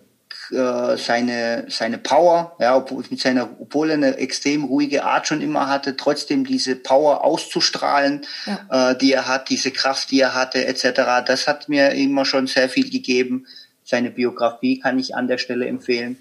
äh, 0.51 0.97
seine, 0.99 1.65
seine 1.69 1.97
Power, 1.97 2.55
ja, 2.61 2.77
obwohl, 2.77 3.03
mit 3.09 3.21
seiner, 3.21 3.49
obwohl 3.59 3.91
er 3.91 3.97
eine 3.97 4.17
extrem 4.19 4.65
ruhige 4.65 5.05
Art 5.05 5.27
schon 5.27 5.41
immer 5.41 5.69
hatte, 5.69 5.97
trotzdem 5.97 6.45
diese 6.45 6.77
Power 6.77 7.25
auszustrahlen, 7.25 8.23
ja. 8.45 8.91
äh, 8.91 8.99
die 8.99 9.13
er 9.13 9.27
hat, 9.27 9.49
diese 9.49 9.71
Kraft, 9.71 10.11
die 10.11 10.21
er 10.21 10.35
hatte, 10.35 10.67
etc. 10.67 11.25
Das 11.27 11.49
hat 11.49 11.69
mir 11.71 11.93
immer 11.93 12.27
schon 12.27 12.47
sehr 12.47 12.69
viel 12.69 12.91
gegeben. 12.91 13.47
Seine 13.85 14.11
Biografie 14.11 14.79
kann 14.79 14.99
ich 14.99 15.17
an 15.17 15.29
der 15.29 15.39
Stelle 15.39 15.67
empfehlen. 15.67 16.19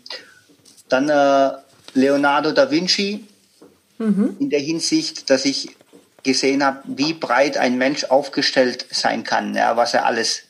Dann 0.87 1.09
äh, 1.09 1.51
Leonardo 1.93 2.53
da 2.53 2.71
Vinci, 2.71 3.25
mhm. 3.97 4.37
in 4.39 4.49
der 4.49 4.61
Hinsicht, 4.61 5.29
dass 5.29 5.45
ich 5.45 5.75
gesehen 6.23 6.63
habe, 6.63 6.79
wie 6.85 7.13
breit 7.13 7.57
ein 7.57 7.77
Mensch 7.77 8.05
aufgestellt 8.05 8.85
sein 8.91 9.23
kann, 9.23 9.55
ja, 9.55 9.75
was 9.75 9.93
er 9.93 10.05
alles 10.05 10.43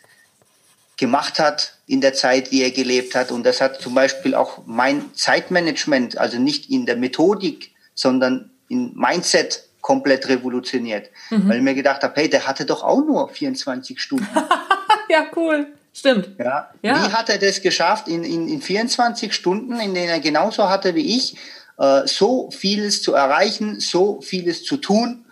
gemacht 0.98 1.40
hat 1.40 1.74
in 1.88 2.02
der 2.02 2.14
Zeit, 2.14 2.52
die 2.52 2.62
er 2.62 2.72
gelebt 2.72 3.16
hat. 3.16 3.32
Und 3.32 3.44
das 3.44 3.60
hat 3.60 3.82
zum 3.82 3.96
Beispiel 3.96 4.36
auch 4.36 4.60
mein 4.66 5.14
Zeitmanagement, 5.16 6.18
also 6.18 6.38
nicht 6.38 6.70
in 6.70 6.86
der 6.86 6.96
Methodik, 6.96 7.72
sondern 7.96 8.52
in 8.70 8.94
Mindset 8.96 9.64
komplett 9.82 10.30
revolutioniert. 10.30 11.10
Mhm. 11.30 11.50
Weil 11.50 11.58
ich 11.58 11.64
mir 11.64 11.74
gedacht 11.74 12.04
habe, 12.04 12.14
hey, 12.16 12.30
der 12.30 12.48
hatte 12.48 12.66
doch 12.66 12.84
auch 12.84 13.04
nur 13.04 13.28
24 13.28 14.00
Stunden. 14.00 14.28
ja, 15.10 15.26
cool. 15.36 15.68
Stimmt. 15.94 16.30
Ja. 16.40 16.70
ja. 16.82 16.96
Wie 16.96 17.12
hat 17.12 17.30
er 17.30 17.38
das 17.38 17.62
geschafft, 17.62 18.08
in, 18.08 18.24
in, 18.24 18.48
in 18.48 18.62
24 18.62 19.34
Stunden, 19.34 19.80
in 19.80 19.94
denen 19.94 20.10
er 20.10 20.20
genauso 20.20 20.70
hatte 20.70 20.96
wie 20.96 21.18
ich, 21.18 21.36
äh, 21.78 22.08
so 22.08 22.50
vieles 22.52 23.02
zu 23.02 23.14
erreichen, 23.14 23.80
so 23.80 24.22
vieles 24.22 24.64
zu 24.64 24.78
tun 24.78 25.23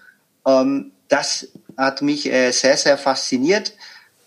ähm, 0.45 0.91
das 1.08 1.47
hat 1.77 2.01
mich 2.01 2.32
äh, 2.32 2.51
sehr, 2.51 2.77
sehr 2.77 2.97
fasziniert. 2.97 3.73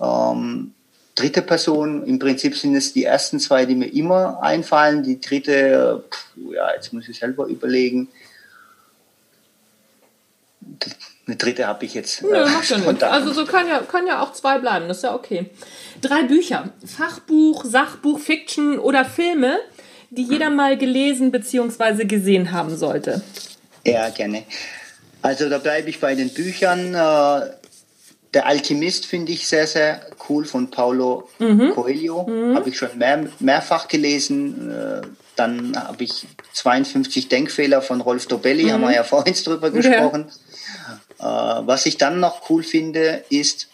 Ähm, 0.01 0.75
dritte 1.15 1.43
Person, 1.43 2.05
im 2.07 2.19
Prinzip 2.19 2.57
sind 2.57 2.75
es 2.75 2.93
die 2.93 3.05
ersten 3.05 3.39
zwei, 3.41 3.65
die 3.65 3.75
mir 3.75 3.93
immer 3.93 4.43
einfallen. 4.43 5.03
Die 5.03 5.21
dritte, 5.21 6.05
pff, 6.11 6.27
ja, 6.53 6.75
jetzt 6.75 6.93
muss 6.93 7.09
ich 7.09 7.19
selber 7.19 7.47
überlegen. 7.47 8.09
Eine 11.27 11.37
dritte 11.37 11.67
habe 11.67 11.85
ich 11.87 11.95
jetzt. 11.95 12.23
Äh, 12.23 12.33
ja, 12.33 12.47
macht 12.47 13.01
ja. 13.01 13.09
Also 13.09 13.33
so 13.33 13.47
kann 13.47 13.67
ja, 13.69 13.81
kann 13.81 14.07
ja 14.07 14.23
auch 14.23 14.33
zwei 14.33 14.59
bleiben, 14.59 14.89
das 14.89 14.99
ist 14.99 15.03
ja 15.05 15.15
okay. 15.15 15.51
Drei 16.03 16.25
Bücher. 16.25 16.71
Fachbuch, 16.85 17.65
Sachbuch, 17.65 18.19
Fiction 18.19 18.79
oder 18.79 19.05
Filme, 19.05 19.59
die 20.11 20.25
jeder 20.25 20.51
mal 20.51 20.77
gelesen 20.77 21.31
bzw. 21.31 22.05
gesehen 22.05 22.53
haben 22.53 22.77
sollte. 22.77 23.23
Ja, 23.87 24.11
gerne. 24.11 24.45
Also 25.25 25.49
da 25.49 25.57
bleibe 25.57 25.89
ich 25.89 26.01
bei 26.01 26.15
den 26.15 26.29
Büchern. 26.29 26.95
Äh, 26.95 27.51
der 28.35 28.47
Alchemist 28.47 29.07
finde 29.07 29.33
ich 29.33 29.49
sehr, 29.49 29.67
sehr 29.67 30.07
cool 30.29 30.45
von 30.45 30.71
Paulo 30.71 31.31
mhm. 31.39 31.71
Coelho. 31.71 32.25
Mhm. 32.25 32.55
Habe 32.55 32.69
ich 32.69 32.77
schon 32.77 32.99
mehr, 32.99 33.27
mehrfach 33.41 33.89
gelesen. 33.89 34.71
Äh, 34.71 35.01
dann 35.35 35.83
habe 35.83 36.05
ich 36.05 36.27
52 36.53 37.29
Denkfehler 37.31 37.81
von 37.81 38.03
Rolf 38.03 38.27
Dobelli, 38.27 38.65
mhm. 38.65 38.73
haben 38.73 38.81
wir 38.83 38.93
ja 38.93 39.03
vorhin 39.03 39.35
drüber 39.35 39.71
gesprochen. 39.71 40.31
Ja. 41.19 41.61
Äh, 41.61 41.67
was 41.67 41.87
ich 41.87 41.97
dann 41.97 42.21
noch 42.21 42.51
cool 42.51 42.63
finde, 42.63 43.25
ist 43.31 43.69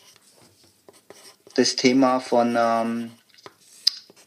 das 1.56 1.74
Thema 1.74 2.20
von, 2.20 2.56
ähm, 2.56 3.10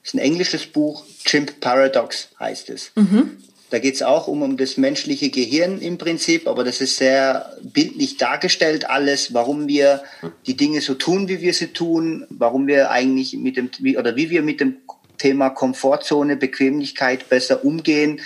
ist 0.04 0.14
ein 0.14 0.20
englisches 0.20 0.66
Buch, 0.66 1.06
Chimp 1.24 1.62
Paradox 1.62 2.28
heißt 2.38 2.70
es. 2.70 2.92
Mhm. 2.96 3.38
Da 3.74 3.80
geht 3.80 3.96
es 3.96 4.04
auch 4.04 4.28
um, 4.28 4.44
um 4.44 4.56
das 4.56 4.78
menschliche 4.78 5.32
Gehirn 5.32 5.82
im 5.82 5.98
Prinzip, 5.98 6.48
aber 6.48 6.64
das 6.64 6.80
ist 6.80 6.98
sehr 6.98 7.58
bildlich 7.64 8.18
dargestellt 8.18 8.88
alles, 8.88 9.34
warum 9.34 9.68
wir 9.68 10.04
die 10.46 10.56
Dinge 10.56 10.80
so 10.80 10.94
tun, 10.94 11.28
wie 11.28 11.42
wir 11.42 11.56
sie 11.56 11.74
tun, 11.74 12.28
warum 12.30 12.68
wir 12.68 12.92
eigentlich 12.92 13.34
mit 13.34 13.58
dem, 13.58 13.72
oder 13.98 14.16
wie 14.16 14.30
wir 14.30 14.44
mit 14.44 14.60
dem 14.60 14.78
Thema 15.18 15.50
Komfortzone, 15.50 16.38
Bequemlichkeit 16.38 17.30
besser 17.30 17.66
umgehen 17.66 18.22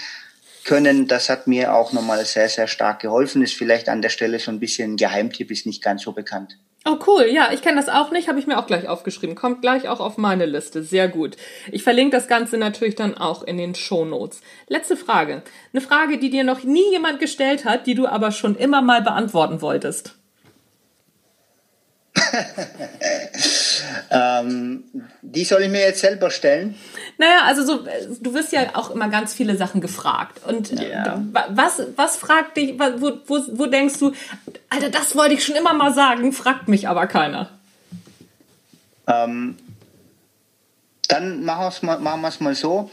können, 0.65 1.07
das 1.07 1.29
hat 1.29 1.47
mir 1.47 1.73
auch 1.73 1.93
nochmal 1.93 2.25
sehr, 2.25 2.49
sehr 2.49 2.67
stark 2.67 2.99
geholfen. 2.99 3.41
Ist 3.41 3.53
vielleicht 3.53 3.87
an 3.87 4.01
der 4.01 4.09
Stelle 4.09 4.39
so 4.39 4.51
ein 4.51 4.59
bisschen 4.59 4.95
ein 4.95 4.97
Geheimtipp, 4.97 5.49
ist 5.49 5.65
nicht 5.65 5.81
ganz 5.81 6.01
so 6.01 6.11
bekannt. 6.11 6.57
Oh 6.89 6.97
cool, 7.05 7.25
ja, 7.29 7.51
ich 7.51 7.61
kenne 7.61 7.75
das 7.75 7.89
auch 7.89 8.11
nicht, 8.11 8.29
habe 8.29 8.39
ich 8.39 8.47
mir 8.47 8.57
auch 8.57 8.65
gleich 8.65 8.87
aufgeschrieben. 8.87 9.35
Kommt 9.35 9.61
gleich 9.61 9.89
auch 9.89 9.99
auf 9.99 10.17
meine 10.17 10.45
Liste, 10.45 10.83
sehr 10.83 11.09
gut. 11.09 11.35
Ich 11.69 11.83
verlinke 11.83 12.15
das 12.15 12.29
Ganze 12.29 12.57
natürlich 12.57 12.95
dann 12.95 13.17
auch 13.17 13.43
in 13.43 13.57
den 13.57 13.75
Show 13.75 14.05
Notes. 14.05 14.39
Letzte 14.69 14.95
Frage, 14.95 15.43
eine 15.73 15.81
Frage, 15.81 16.17
die 16.17 16.29
dir 16.29 16.45
noch 16.45 16.63
nie 16.63 16.89
jemand 16.91 17.19
gestellt 17.19 17.65
hat, 17.65 17.87
die 17.87 17.95
du 17.95 18.07
aber 18.07 18.31
schon 18.31 18.55
immer 18.55 18.81
mal 18.81 19.01
beantworten 19.01 19.61
wolltest. 19.61 20.15
ähm, 24.09 24.83
die 25.21 25.43
soll 25.43 25.63
ich 25.63 25.69
mir 25.69 25.81
jetzt 25.81 26.01
selber 26.01 26.29
stellen? 26.29 26.75
Naja, 27.17 27.43
also 27.45 27.65
so, 27.65 27.85
du 28.19 28.33
wirst 28.33 28.51
ja 28.51 28.75
auch 28.75 28.91
immer 28.91 29.09
ganz 29.09 29.33
viele 29.33 29.57
Sachen 29.57 29.81
gefragt. 29.81 30.39
Und 30.45 30.71
yeah. 30.71 31.21
was, 31.49 31.81
was 31.95 32.17
fragt 32.17 32.57
dich, 32.57 32.79
wo, 32.79 33.11
wo, 33.25 33.39
wo 33.53 33.65
denkst 33.65 33.99
du, 33.99 34.13
Alter, 34.69 34.89
das 34.89 35.15
wollte 35.15 35.33
ich 35.35 35.43
schon 35.43 35.55
immer 35.55 35.73
mal 35.73 35.93
sagen, 35.93 36.31
fragt 36.33 36.67
mich 36.67 36.87
aber 36.87 37.07
keiner. 37.07 37.49
Ähm, 39.07 39.57
dann 41.07 41.43
machen 41.43 41.61
wir 41.61 41.69
es 41.69 41.81
mal, 41.81 41.99
machen 41.99 42.33
mal 42.39 42.55
so. 42.55 42.91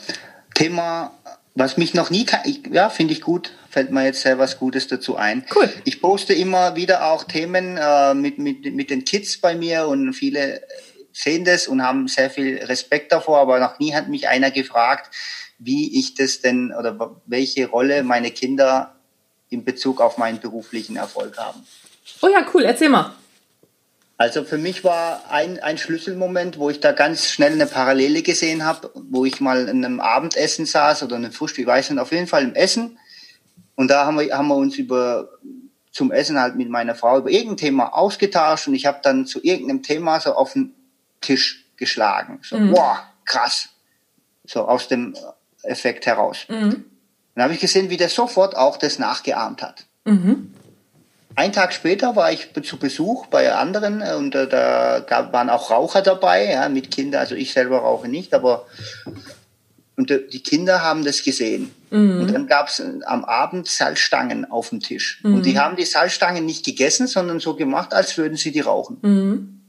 Thema 0.55 1.13
was 1.55 1.77
mich 1.77 1.95
noch 1.95 2.11
nie, 2.11 2.27
ja, 2.71 2.91
finde 2.91 3.13
ich 3.13 3.21
gut, 3.21 3.53
fällt 3.75 3.91
mir 3.91 4.05
jetzt 4.05 4.23
sehr 4.23 4.39
was 4.39 4.59
Gutes 4.59 4.87
dazu 4.87 5.17
ein. 5.17 5.45
Cool. 5.55 5.69
Ich 5.85 6.01
poste 6.01 6.33
immer 6.33 6.77
wieder 6.77 7.11
auch 7.11 7.25
Themen 7.25 7.77
äh, 7.77 8.15
mit, 8.15 8.39
mit, 8.39 8.73
mit 8.73 8.89
den 8.89 9.05
Kids 9.05 9.39
bei 9.39 9.57
mir 9.57 9.89
und 9.89 10.15
viele 10.15 10.63
sehen 11.13 11.45
das 11.45 11.67
und 11.67 11.83
haben 11.83 12.07
sehr 12.07 12.31
viel 12.31 12.63
Respekt 12.63 13.11
davor, 13.11 13.39
aber 13.39 13.59
noch 13.59 13.81
nie 13.81 13.93
hat 13.93 14.09
mich 14.09 14.29
einer 14.29 14.53
gefragt, 14.53 15.13
wie 15.59 15.99
ich 15.99 16.15
das 16.15 16.41
denn 16.41 16.73
oder 16.73 17.21
welche 17.27 17.67
Rolle 17.67 18.05
meine 18.05 18.31
Kinder 18.31 18.95
in 19.51 19.65
Bezug 19.65 20.01
auf 20.01 20.19
meinen 20.19 20.39
beruflichen 20.39 20.97
Erfolg 20.97 21.37
haben. 21.37 21.67
Oh 22.23 22.29
ja, 22.29 22.47
cool, 22.55 22.63
erzähl 22.63 22.89
mal. 22.89 23.13
Also 24.17 24.45
für 24.45 24.59
mich 24.59 24.85
war 24.85 25.25
ein, 25.31 25.59
ein 25.61 25.79
Schlüsselmoment, 25.79 26.59
wo 26.59 26.71
ich 26.71 26.79
da 26.79 26.93
ganz 26.93 27.29
schnell 27.29 27.53
eine 27.53 27.67
Parallele 27.67 28.23
gesehen 28.23 28.65
habe, 28.65 28.93
wo 28.95 29.25
ich 29.25 29.41
mal 29.41 29.69
in 29.69 29.85
einem 29.85 29.99
Abendessen 29.99 30.65
saß 30.65 31.03
oder 31.03 31.17
einem 31.17 31.33
Frühstück, 31.33 31.63
ich 31.63 31.67
weiß 31.67 31.91
nicht, 31.91 31.99
auf 31.99 32.13
jeden 32.13 32.29
Fall 32.29 32.45
im 32.45 32.55
Essen. 32.55 32.99
Und 33.77 33.89
da 33.89 34.07
haben 34.07 34.19
wir, 34.19 34.37
haben 34.37 34.49
wir 34.49 34.57
uns 34.57 34.77
über 34.77 35.29
zum 35.91 36.11
Essen 36.11 36.39
halt 36.41 36.57
mit 36.57 36.69
meiner 36.69 36.95
Frau 36.95 37.19
über 37.19 37.31
irgendein 37.31 37.57
Thema 37.57 37.97
ausgetauscht 37.97 38.67
und 38.67 38.75
ich 38.75 38.85
habe 38.85 38.99
dann 39.03 39.27
zu 39.27 39.43
irgendeinem 39.43 39.83
Thema 39.83 40.19
so 40.19 40.35
auf 40.35 40.53
den 40.53 40.75
Tisch 41.21 41.67
geschlagen. 41.77 42.41
So, 42.43 42.59
mhm. 42.59 42.73
wow, 42.73 42.99
krass. 43.25 43.69
So 44.45 44.67
aus 44.67 44.89
dem 44.89 45.17
Effekt 45.63 46.07
heraus. 46.07 46.47
Mhm. 46.49 46.85
Dann 47.35 47.45
habe 47.45 47.55
ich 47.55 47.61
gesehen, 47.61 47.91
wie 47.91 47.97
der 47.97 48.09
sofort 48.09 48.57
auch 48.57 48.77
das 48.77 48.99
nachgeahmt 48.99 49.63
hat. 49.63 49.87
Mhm. 50.05 50.53
Ein 51.37 51.53
Tag 51.53 51.73
später 51.73 52.15
war 52.15 52.31
ich 52.31 52.49
zu 52.63 52.77
Besuch 52.77 53.27
bei 53.27 53.53
anderen 53.53 54.03
äh, 54.03 54.15
und 54.15 54.35
äh, 54.35 54.49
da 54.49 55.01
gab, 55.01 55.33
waren 55.33 55.51
auch 55.51 55.71
Raucher 55.71 56.03
dabei, 56.03 56.51
ja, 56.51 56.69
mit 56.69 56.91
Kindern. 56.91 57.21
Also 57.21 57.35
ich 57.35 57.53
selber 57.53 57.79
rauche 57.79 58.09
nicht, 58.09 58.35
aber 58.35 58.67
und 59.97 60.11
äh, 60.11 60.27
die 60.29 60.43
Kinder 60.43 60.83
haben 60.83 61.05
das 61.05 61.23
gesehen. 61.23 61.75
Mhm. 61.95 62.21
Und 62.21 62.35
dann 62.35 62.47
gab 62.49 62.69
es 62.69 62.83
am 63.07 63.25
Abend 63.25 63.69
Salzstangen 63.69 64.51
auf 64.51 64.71
dem 64.71 64.81
Tisch. 64.81 65.21
Mhm. 65.23 65.35
Und 65.37 65.47
die 65.47 65.59
haben 65.59 65.77
die 65.77 65.85
Salzstangen 65.85 66.45
nicht 66.45 66.65
gegessen, 66.65 67.07
sondern 67.07 67.39
so 67.39 67.55
gemacht, 67.55 67.95
als 67.95 68.19
würden 68.19 68.37
sie 68.37 68.51
die 68.51 68.61
rauchen. 68.61 68.99
Mhm. 69.03 69.61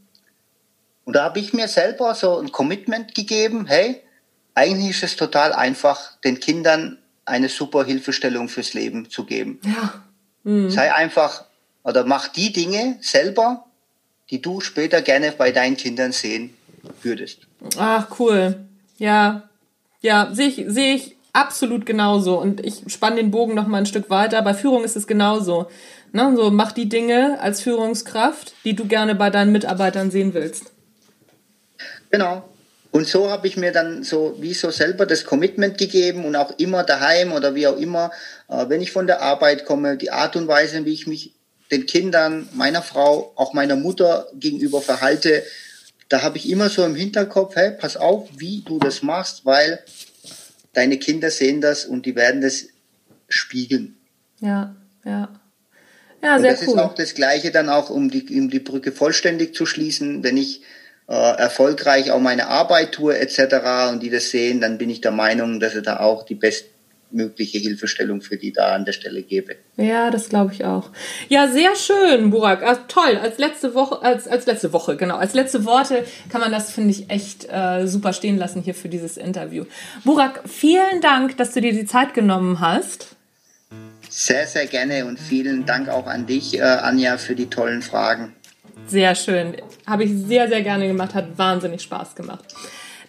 Und 1.04 1.16
da 1.16 1.26
habe 1.26 1.40
ich 1.40 1.54
mir 1.54 1.68
selber 1.68 2.16
so 2.16 2.40
ein 2.40 2.52
Commitment 2.52 3.14
gegeben, 3.14 3.68
hey, 3.68 4.02
eigentlich 4.56 4.98
ist 4.98 5.04
es 5.04 5.16
total 5.18 5.54
einfach, 5.54 6.18
den 6.22 6.40
Kindern 6.40 6.98
eine 7.26 7.48
super 7.48 7.86
Hilfestellung 7.86 8.50
fürs 8.50 8.74
Leben 8.74 9.10
zu 9.12 9.26
geben. 9.26 9.60
Ja. 9.64 9.94
Mhm. 10.44 10.72
Sei 10.72 10.92
einfach 10.94 11.46
oder 11.84 12.06
mach 12.06 12.30
die 12.30 12.52
Dinge 12.52 12.98
selber, 13.02 13.66
die 14.32 14.42
du 14.42 14.62
später 14.62 15.04
gerne 15.04 15.32
bei 15.32 15.52
deinen 15.52 15.78
Kindern 15.78 16.12
sehen 16.12 16.56
würdest. 17.04 17.42
Ach, 17.78 18.08
cool. 18.20 18.66
Ja, 18.98 19.48
ja, 20.02 20.34
sehe 20.34 20.48
ich, 20.48 20.64
sehe 20.68 20.96
ich 20.96 21.15
absolut 21.36 21.86
genauso. 21.86 22.40
Und 22.40 22.66
ich 22.66 22.84
spanne 22.88 23.18
den 23.18 23.32
Bogen 23.32 23.54
noch 23.54 23.68
mal 23.68 23.80
ein 23.80 23.86
Stück 23.86 24.10
weiter. 24.10 24.42
Bei 24.42 24.54
Führung 24.54 24.84
ist 24.84 24.96
es 24.96 25.06
genauso. 25.06 25.68
Ne? 26.14 26.34
So, 26.36 26.50
mach 26.50 26.72
die 26.72 26.90
Dinge 26.90 27.40
als 27.42 27.62
Führungskraft, 27.62 28.54
die 28.64 28.76
du 28.76 28.86
gerne 28.86 29.16
bei 29.16 29.30
deinen 29.30 29.52
Mitarbeitern 29.52 30.12
sehen 30.12 30.34
willst. 30.34 30.72
Genau. 32.10 32.50
Und 32.92 33.08
so 33.08 33.30
habe 33.30 33.48
ich 33.48 33.58
mir 33.58 33.74
dann 33.74 34.04
so 34.04 34.38
wie 34.40 34.54
so 34.54 34.72
selber 34.72 35.06
das 35.06 35.26
Commitment 35.26 35.78
gegeben 35.78 36.24
und 36.24 36.38
auch 36.38 36.58
immer 36.58 36.84
daheim 36.84 37.34
oder 37.34 37.54
wie 37.54 37.68
auch 37.68 37.76
immer, 37.78 38.10
äh, 38.48 38.70
wenn 38.70 38.82
ich 38.82 38.94
von 38.94 39.06
der 39.06 39.22
Arbeit 39.22 39.66
komme, 39.66 39.98
die 39.98 40.12
Art 40.12 40.38
und 40.38 40.48
Weise, 40.48 40.86
wie 40.86 40.94
ich 40.94 41.06
mich 41.06 41.34
den 41.72 41.86
Kindern, 41.86 42.48
meiner 42.54 42.82
Frau, 42.82 43.34
auch 43.36 43.52
meiner 43.52 43.76
Mutter 43.76 44.28
gegenüber 44.36 44.82
verhalte, 44.82 45.44
da 46.08 46.22
habe 46.22 46.38
ich 46.38 46.50
immer 46.50 46.70
so 46.70 46.86
im 46.86 46.96
Hinterkopf, 46.96 47.58
hey, 47.58 47.72
pass 47.72 47.98
auf, 47.98 48.30
wie 48.38 48.62
du 48.62 48.80
das 48.80 49.02
machst, 49.02 49.46
weil 49.46 49.80
deine 50.76 50.98
Kinder 50.98 51.32
sehen 51.32 51.62
das 51.62 51.86
und 51.86 52.06
die 52.06 52.16
werden 52.16 52.42
das 52.42 52.68
spiegeln. 53.28 53.98
Ja, 54.40 54.76
ja. 55.04 55.30
Ja, 56.24 56.40
sehr 56.40 56.52
und 56.52 56.60
das 56.60 56.62
cool. 56.62 56.74
ist 56.76 56.80
auch 56.80 56.96
das 56.96 57.14
Gleiche 57.14 57.52
dann 57.52 57.70
auch, 57.70 57.90
um 57.90 58.10
die, 58.10 58.26
um 58.40 58.50
die 58.50 58.60
Brücke 58.60 58.92
vollständig 58.92 59.54
zu 59.54 59.66
schließen. 59.66 60.24
Wenn 60.24 60.38
ich 60.38 60.62
äh, 61.08 61.14
erfolgreich 61.14 62.12
auch 62.12 62.20
meine 62.20 62.48
Arbeit 62.48 62.94
tue 62.94 63.18
etc. 63.18 63.92
und 63.92 64.02
die 64.02 64.10
das 64.10 64.32
sehen, 64.32 64.60
dann 64.60 64.78
bin 64.78 64.90
ich 64.90 65.02
der 65.02 65.12
Meinung, 65.12 65.60
dass 65.60 65.76
ich 65.76 65.84
da 65.84 66.00
auch 66.00 66.24
die 66.24 66.36
best, 66.36 66.66
mögliche 67.16 67.58
Hilfestellung 67.58 68.22
für 68.22 68.38
die 68.38 68.52
da 68.52 68.76
an 68.76 68.86
der 68.86 68.92
Stelle 68.92 69.24
gebe. 69.24 69.56
Ja, 69.78 70.12
das 70.12 70.30
glaube 70.30 70.54
ich 70.54 70.66
auch. 70.66 70.92
Ja, 71.30 71.48
sehr 71.48 71.76
schön, 71.76 72.30
Burak. 72.30 72.62
Also, 72.62 72.82
toll. 72.88 73.18
Als 73.22 73.38
letzte 73.38 73.74
Woche, 73.74 74.02
als, 74.02 74.28
als 74.28 74.46
letzte 74.46 74.74
Woche, 74.74 74.96
genau. 74.98 75.18
Als 75.18 75.34
letzte 75.34 75.66
Worte 75.66 76.06
kann 76.30 76.42
man 76.42 76.52
das, 76.52 76.72
finde 76.72 76.92
ich, 76.92 77.10
echt 77.10 77.48
äh, 77.50 77.88
super 77.88 78.14
stehen 78.14 78.38
lassen 78.38 78.62
hier 78.62 78.76
für 78.76 78.90
dieses 78.90 79.18
Interview. 79.18 79.66
Burak, 80.04 80.42
vielen 80.48 81.02
Dank, 81.02 81.38
dass 81.38 81.54
du 81.54 81.62
dir 81.62 81.74
die 81.74 81.86
Zeit 81.86 82.14
genommen 82.14 82.60
hast. 82.60 83.16
Sehr, 84.10 84.46
sehr 84.48 84.68
gerne 84.68 85.06
und 85.06 85.20
vielen 85.20 85.66
Dank 85.66 85.90
auch 85.90 86.08
an 86.08 86.26
dich, 86.26 86.58
äh, 86.58 86.62
Anja, 86.62 87.18
für 87.18 87.36
die 87.36 87.48
tollen 87.48 87.82
Fragen. 87.82 88.34
Sehr 88.88 89.16
schön. 89.16 89.56
Habe 89.88 90.04
ich 90.04 90.12
sehr, 90.14 90.48
sehr 90.48 90.62
gerne 90.62 90.88
gemacht. 90.88 91.16
Hat 91.16 91.38
wahnsinnig 91.38 91.82
Spaß 91.82 92.16
gemacht. 92.16 92.46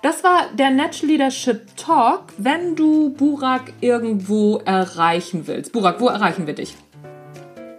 Das 0.07 0.23
war 0.23 0.47
der 0.57 0.71
Natural 0.71 1.11
Leadership 1.11 1.77
Talk. 1.77 2.27
Wenn 2.39 2.77
du 2.77 3.11
Burak 3.11 3.73
irgendwo 3.81 4.59
erreichen 4.59 5.49
willst. 5.49 5.73
Burak, 5.73 6.01
wo 6.01 6.07
erreichen 6.07 6.47
wir 6.47 6.55
dich? 6.55 6.77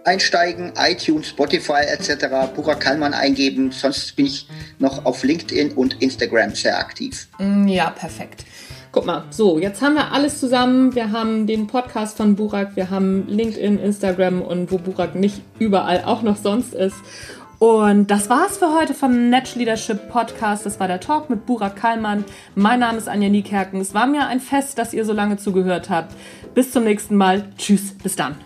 Einsteigen, 0.04 0.74
iTunes, 0.76 1.28
Spotify 1.28 1.86
etc. 1.86 2.26
Burak 2.54 2.80
Kallmann 2.80 3.14
eingeben. 3.14 3.72
Sonst 3.72 4.14
bin 4.14 4.26
ich 4.26 4.46
noch 4.78 5.06
auf 5.06 5.24
LinkedIn 5.24 5.72
und 5.72 6.02
Instagram 6.02 6.54
sehr 6.54 6.78
aktiv. 6.78 7.28
Mm, 7.38 7.66
ja, 7.66 7.88
perfekt. 7.88 8.44
Guck 8.92 9.06
mal, 9.06 9.24
so, 9.30 9.58
jetzt 9.58 9.80
haben 9.80 9.94
wir 9.94 10.12
alles 10.12 10.38
zusammen. 10.38 10.94
Wir 10.94 11.12
haben 11.12 11.46
den 11.46 11.66
Podcast 11.66 12.18
von 12.18 12.36
Burak, 12.36 12.76
wir 12.76 12.90
haben 12.90 13.26
LinkedIn, 13.26 13.78
Instagram 13.78 14.42
und 14.42 14.70
wo 14.70 14.76
Burak 14.76 15.14
nicht 15.14 15.40
überall 15.58 16.04
auch 16.04 16.20
noch 16.20 16.36
sonst 16.36 16.74
ist. 16.74 16.96
Und 17.58 18.08
das 18.08 18.30
war's 18.30 18.58
für 18.58 18.72
heute 18.72 18.94
vom 18.94 19.30
Natural 19.30 19.58
Leadership 19.58 20.08
Podcast. 20.10 20.64
Das 20.64 20.78
war 20.78 20.86
der 20.86 21.00
Talk 21.00 21.28
mit 21.28 21.44
Burak 21.44 21.74
Kallmann. 21.74 22.24
Mein 22.54 22.78
Name 22.78 22.98
ist 22.98 23.08
Anja 23.08 23.28
Niekerken. 23.28 23.80
Es 23.80 23.94
war 23.94 24.06
mir 24.06 24.28
ein 24.28 24.40
Fest, 24.40 24.78
dass 24.78 24.94
ihr 24.94 25.04
so 25.04 25.12
lange 25.12 25.38
zugehört 25.38 25.90
habt. 25.90 26.14
Bis 26.54 26.70
zum 26.70 26.84
nächsten 26.84 27.16
Mal. 27.16 27.50
Tschüss. 27.58 27.94
Bis 27.98 28.14
dann. 28.14 28.36